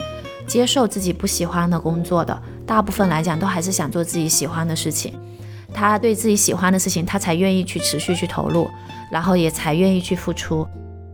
[0.46, 2.36] 接受自己不喜欢的工作的。
[2.66, 5.14] 大部分来讲，都还是想做自己喜欢的事情。
[5.72, 8.68] 他对自己喜欢的事情，他才愿意去持续去投入，
[9.10, 10.66] 然后也才愿意去付出。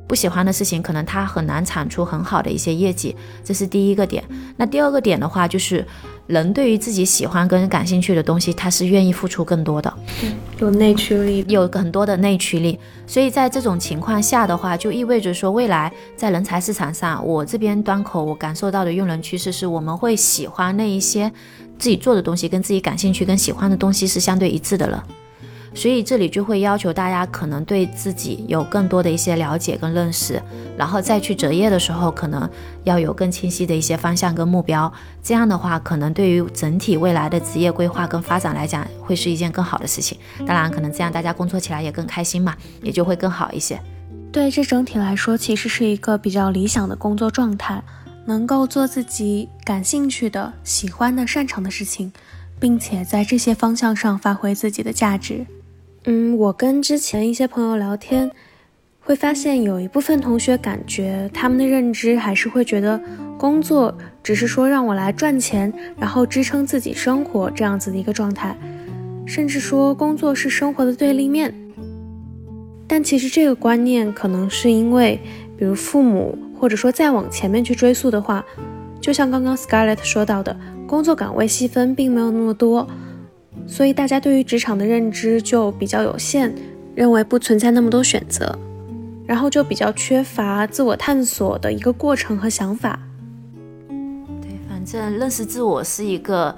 [0.06, 4.24] 不喜欢的事情，可能他很难产出很好的一些业绩，这是第一个点。
[4.56, 5.86] 那第二个点的话，就是
[6.26, 9.92] 人对于自己喜欢跟感兴趣的东西，他是愿意付出更多的，
[10.60, 12.78] 有内驱力，有很多的内驱力。
[13.06, 21.30] 所以在这种情况下的话，就意味着说，未来在人才市场上，我这边端口我感受到的用人趋势是，我们会喜欢那一些。
[21.78, 25.04] 自己做的东西跟自己感兴趣、跟喜欢的东西是相对一致的了，
[25.74, 30.42] 所以这里就会要求大家可能对自己有更多的一些了解跟认识，
[30.76, 32.48] 然后再去择业的时候，可能
[32.84, 34.92] 要有更清晰的一些方向跟目标。
[35.22, 40.18] 这样的话，可能对于整体未来的职业规划跟发展来讲，会是一件更好的事情。
[40.46, 43.80] 当然，可能这样大家工作起来也更开心嘛，也就会更好一些。
[44.30, 47.82] 对这整体来说，其实是一个比较理想的工作状态，
[48.28, 52.12] 能够做自己感兴趣的、喜欢的、擅长的事情，
[52.60, 55.46] 并且在这些方向上发挥自己的价值。
[56.04, 58.30] 嗯，我跟之前一些朋友聊天，
[59.00, 63.00] 会发现有一部分同学感觉他们的认知还是会觉得
[63.38, 68.54] 工作只是说让我来赚钱，然后支撑自己生活这样子的一个状态，
[69.26, 71.54] 甚至说工作是生活的对立面。
[72.86, 75.18] 但其实这个观念可能是因为，
[75.58, 78.44] 比如父母，或者说再往前面去追溯的话，
[79.00, 80.56] 就像刚刚 Scarlett 说到的，
[80.86, 82.86] 工作岗位细分并没有那么多，
[83.66, 86.54] 所以大家对于职场的认知就比较有限，
[86.94, 88.58] 认为不存在那么多选择，
[89.26, 92.98] 然后就比较缺乏自我探索的一个过程和想法。
[93.88, 96.54] 对，反正认识自我是一个。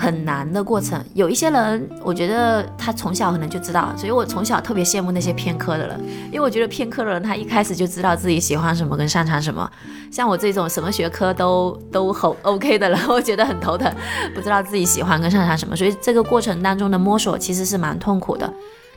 [0.00, 9.70] 很难的过程，有一些人，我觉得他从小可能就知道，所以我从小特别羡慕那些偏科的人，因为我觉得偏科的人他一开始就知道自己喜欢什么跟擅长什么，
[10.10, 13.92] 像我这种什么学科都都很 OK 的人， 我觉得很头疼，
[14.34, 18.50] 不知道自己喜欢跟擅长什么，所以这个过程当中的摸索其实是蛮痛苦的。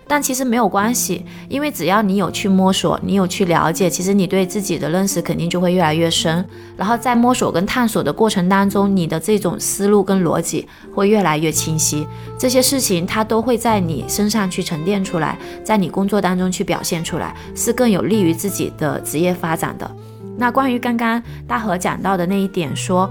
[0.07, 6.45] 但其实没有关系，因为只要你有去摸索，你有去了解，其实你对自己的认识肯定就会越来越深。
[6.75, 12.05] 然后在摸索跟探索的过程当中，你的这种思路跟逻辑会越来越清晰。
[12.37, 19.89] 这些事情它都会在你身上去沉淀出来，在你工作当中去表现出来，是更有利于自己的职业发展的。
[20.37, 23.09] 那关于刚刚大河讲到的那一点，说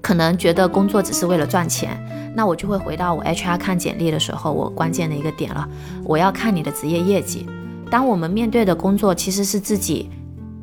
[0.00, 1.98] 可能觉得工作只是为了赚钱。
[2.38, 5.68] 那我就会回到我 HR 看简历的时候，我关键的一个点了，
[6.04, 7.44] 我要看你的职业业绩。
[7.90, 10.08] 当我们面对的工作其实是自己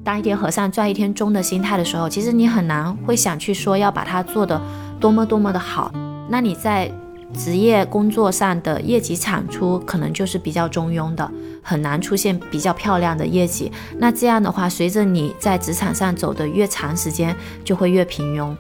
[0.01, 4.61] 当一天和尚撞一天钟的心态的时候，其实你很难会想去说要把它做的
[5.01, 5.91] 多么多么的好。
[6.29, 6.89] 那你在
[7.33, 11.29] 职业工作上的业绩产出可能就是比较中庸的，
[11.61, 13.69] 很难出现比较漂亮的业绩。
[13.97, 18.55] 那这样的话，随着你在职场上走的越长时间，就会越平庸。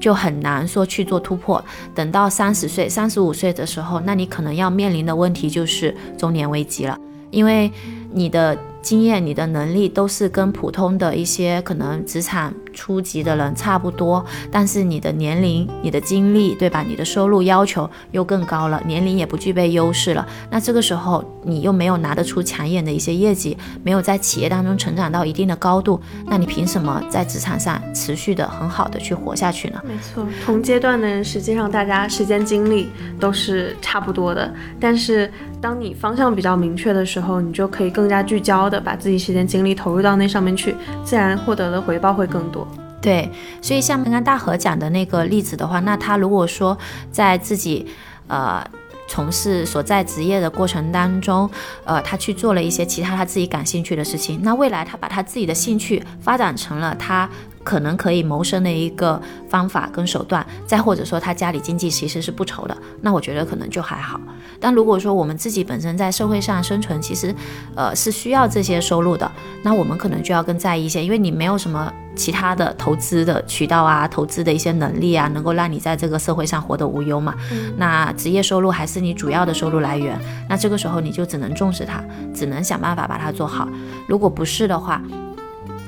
[0.00, 1.62] 就很难说去做突破。
[1.94, 6.98] 等到三十岁、三十五岁的时候，那你可能要面临的问题就是中年危机了，
[7.30, 7.70] 因为
[8.10, 8.58] 你的。
[8.82, 16.82] 经验，你的能力都是跟普通的一些可能职场初级的人差不多，但是你的年龄、你的经历，对吧？
[16.86, 20.26] 你的收入要求又更高了，年龄也不具备优势了。
[20.50, 29.80] 那这个时候你又没有拿得出抢眼的一些业绩，没有在企业当中成长到一定的高度，那你凭什么在职场上持续的很好的去活下去呢？
[29.84, 35.30] 没错，同阶段的人，实际上大家时间精力都是差不多的，但是
[35.60, 38.70] 当你方向比较明确的时候，你就可以更加聚焦。
[38.70, 42.66] 的把自己时间精力投入到那上面去，自然获得的回报会更多。
[43.00, 43.28] 对，
[43.60, 46.76] 所以像刚刚大河讲的那个例子的话，那他如果说
[47.10, 47.86] 在自己
[48.28, 48.64] 呃
[49.08, 51.50] 从事所在职业的过程当中，
[51.84, 57.28] 呃，他去做了一些其他他自己感兴趣的事情，那未来他把他自己的兴趣发展成了他。
[57.62, 64.20] 可能可以谋生的一个方法跟手段，再或者说他家里经济其实是不愁的，那我觉得可能就还好。
[64.58, 67.34] 但如果说我们自己本身在社会上生存，其实，
[67.74, 69.30] 呃，是需要这些收入的，
[69.62, 77.34] 那我们可能就要更在意一些，因为你没有什么其他的投资的渠道啊，投资的一些能力啊，能够让你在这个社会上活得无忧嘛。
[77.76, 82.02] 那职业收入还是你主要的收入来源，那这个时候你就只能重视它，
[82.34, 83.68] 只能想办法把它做好。
[84.06, 85.00] 如果不是的话，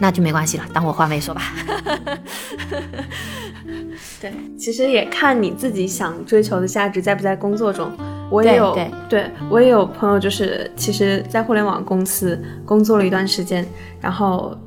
[0.03, 1.43] 那就没关系了，当我话没说吧。
[4.21, 7.89] 对，其实也看你自己想追求的价值在不在工作中。
[8.29, 8.77] 我也有，
[9.09, 13.65] 对我也有朋友，就是其实，在互联网公司工作了一段时间，
[14.01, 14.59] 然后。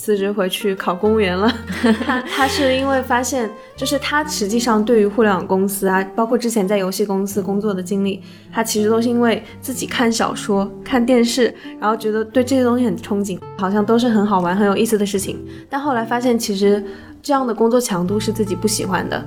[0.00, 1.52] 辞职回去考公务员了，
[2.06, 8.22] 他他是因为发现，就是他实际上对于互联网公司啊，包括之前在游戏公司工作的经历，
[8.52, 15.44] 他其实都是因为自己看小说、看电视，然后觉得对这些东西很憧憬，好像都是很好玩、很有意思的事情。
[15.68, 16.82] 但后来发现，其实
[17.20, 19.22] 这样的工作强度是自己不喜欢的，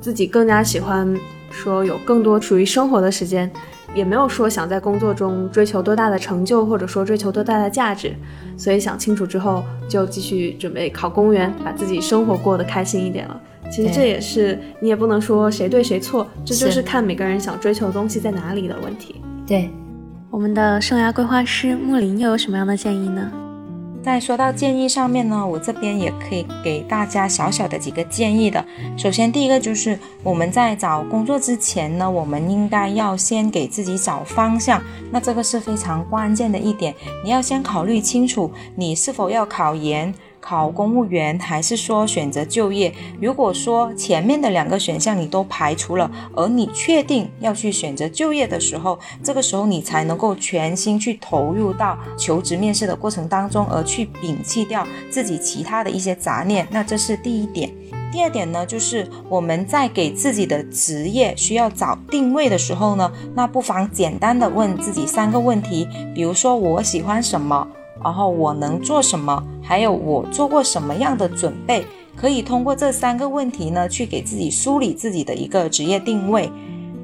[0.00, 1.14] 自己更加喜欢
[1.54, 3.50] 说有更多属于生活的时间。
[3.94, 8.12] 也没有说想在工作中追求多大的成就，或者说追求多大的价值，
[8.56, 13.40] 所以想清楚之后就继续准备考公务员，把自己生活过得开心一点了。
[13.70, 19.20] 其实这也是你也不能说谁对谁错，这就是看每个人想追求的东西在哪里的问题。
[19.46, 19.70] 对，
[20.28, 23.30] 我们的生涯规划师木林又有什么样的建议呢？
[24.04, 28.62] 在说到建议上面呢，我这边也可以给大家小小的几个建议的。
[28.98, 34.82] 首先，第一个就是我们在找工作之前呢，我们应该要先给自己找方向。
[35.10, 36.94] 那这个是非常关键的一点，
[37.24, 40.12] 你要先考虑清楚你是否要考研。
[40.44, 42.92] 考公务员，还是说选择就业？
[43.18, 56.68] 如果说前面的两个选项你都排除了，而你确定要去选择就业的时候，这个时候你才能够全心去投入到求职面试的过程当中，而去摒弃掉自己其他的一些杂念。
[56.70, 57.72] 那这是第一点。
[58.12, 67.66] 第二点呢，就是我们在给自己的职业需要找定位的时候呢，那不妨简单的问自己三个问题，比如说我喜欢什么，
[68.04, 76.50] 然后我能做什么，还有我做过什么样的准备，可以通过这三个问题呢，去给自己梳理自己的一个职业定位。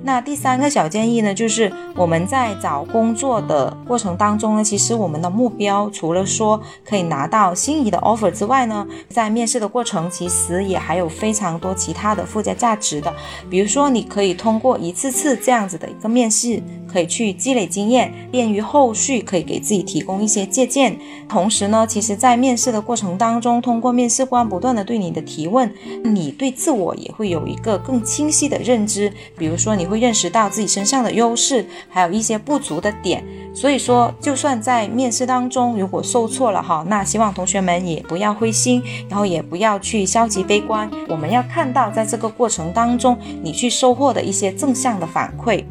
[0.02, 13.12] 那第三个小建议呢，就是我们在找工作的过程当中呢，其实我们的目标除了说可以拿到心仪的 offer 之外呢，在面试的过程其实也还有非常多其他的附加价值的，
[13.50, 20.98] 比如说你可以通过一次次这样子的一个面试，可以去积累经验，便于后续可以给自己提供一些借鉴。
[21.28, 25.70] 同时呢，其实在面试的过程当中，通过面试官不断的对你的提问，
[26.02, 29.89] 你对自我也会有一个更清晰的认知，比如说你。
[29.90, 33.22] 会认识到自己身上的优势，还有一些不足的点。
[33.52, 40.88] 所以说，就算在面试当中如果受挫了哈，那希望同学们也不要灰心，然后也不要去消极悲观。
[41.08, 45.64] 我们要看到在这个过程当中，你去收获的一些正向的反馈。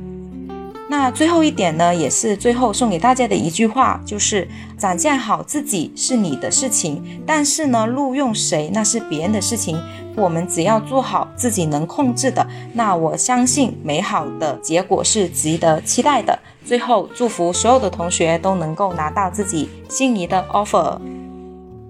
[0.92, 9.80] 那最后一点呢，也是最后送给大家的一句话，就是展现好自己是你的事情，但是呢，录用谁那是别人的事情。
[10.16, 16.38] 我们只要做好自己能控制的，那我相信美好的结果是值得期待的。
[16.66, 20.98] 最后，祝福所有的同学都能够拿到自己心仪的 offer。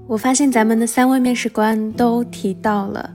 [0.07, 3.09] 我发现咱们的三位面试官都提到了，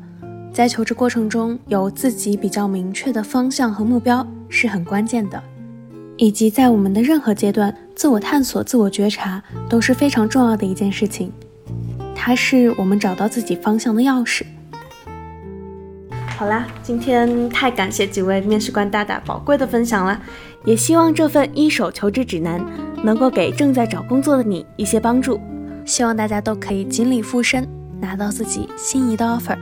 [0.50, 5.40] 在求职过程中有自己比较明确的方向和目标是很关键的。
[6.16, 11.32] 以及在我们的任何阶段，自我探索、自我觉察都是非常重要的一件事情。
[12.14, 14.44] 它是我们找到自己方向的钥匙。
[16.36, 20.20] 好啦，今天太感谢几位面试官大大宝贵的分享了，
[20.64, 22.64] 也希望这份一手求职指南
[23.02, 25.40] 能够给正在找工作的你一些帮助。
[25.84, 27.68] 希望大家都可以尽力附身，
[28.00, 29.58] 拿到自己心仪的 offer。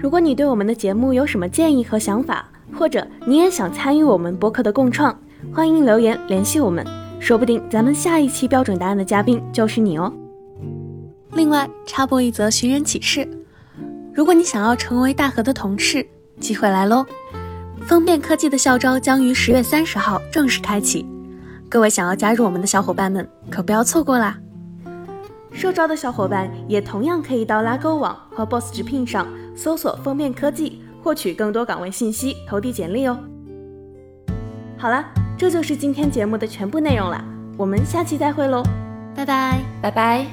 [0.00, 5.18] 如果你对我们的节目有什么建议和想法，或者你也想参与我们博客的共创，
[5.50, 6.86] 欢迎留言联系我们，
[7.18, 10.12] 说不定咱们下一期标准答案的嘉宾就是你哦。
[11.32, 13.28] 另外插播一则寻人启事：
[14.14, 16.06] 如果你想要成为大河的同事，
[16.38, 17.04] 机会来喽！
[17.82, 21.04] 封面科技的校招将于十月三十号正式开启，
[21.68, 24.38] 各位想要加入我们的小伙伴们可不要错过啦！
[25.52, 30.80] 受招的小伙伴也同样可以到拉勾网和 Boss 直聘上搜索“封面科技”。
[31.02, 33.18] 获取更多岗位信息，投递简历哦。
[34.78, 35.04] 好了，
[35.42, 37.20] 这就是今天节目的全部内容了，
[37.56, 38.62] 我们下期再会喽，
[39.12, 40.24] 拜拜拜拜。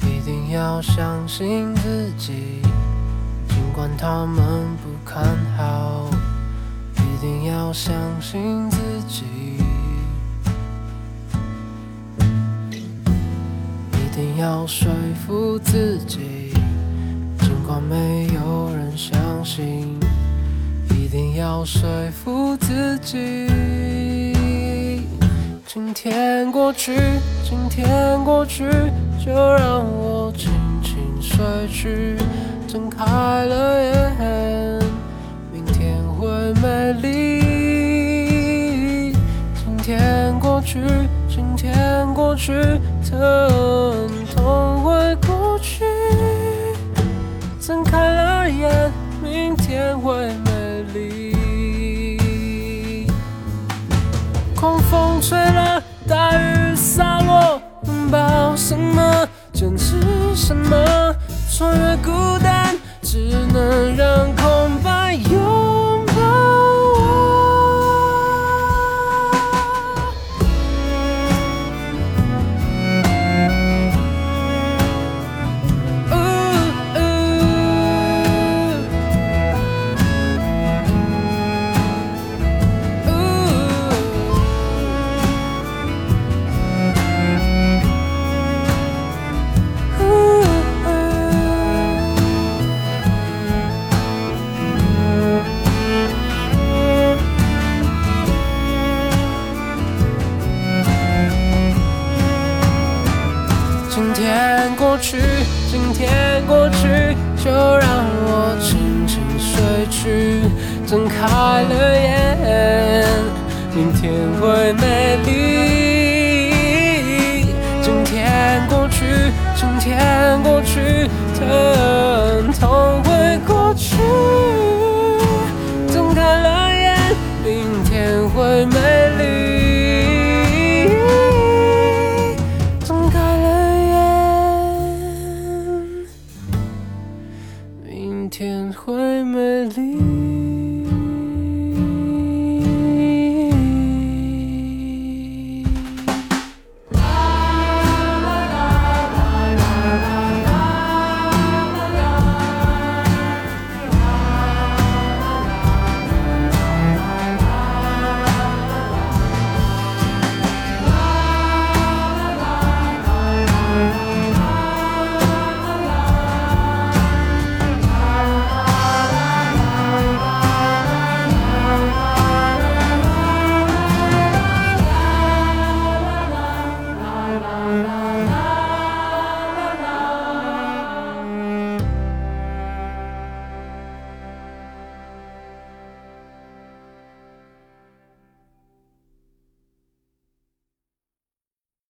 [0.00, 2.62] 一定要相信自己，
[3.48, 5.24] 尽管他们不看
[5.56, 6.08] 好。
[6.94, 8.78] 一定要相信自
[9.08, 9.67] 己。
[14.18, 14.90] 定要说
[15.24, 16.52] 服自己，
[17.38, 19.96] 尽管没有人相信。
[20.90, 24.36] 一定要说服自己。
[25.64, 26.96] 今天过去，
[27.48, 27.86] 今天
[28.24, 28.68] 过去，
[29.24, 30.50] 就让我轻
[30.82, 31.38] 轻睡
[31.68, 32.16] 去。
[32.66, 33.80] 睁开了
[34.18, 34.80] 眼，
[35.52, 36.26] 明天会
[36.60, 37.12] 美丽。
[39.54, 40.80] 今天过去。
[41.28, 42.52] 今天过去，
[43.10, 44.06] 疼
[44.36, 45.86] 痛会过去。
[47.58, 53.06] 睁开了眼，明天会美丽。
[54.54, 59.26] 狂风吹了，大雨洒落，拥抱什么？
[59.54, 59.96] 坚持
[60.34, 60.76] 什么？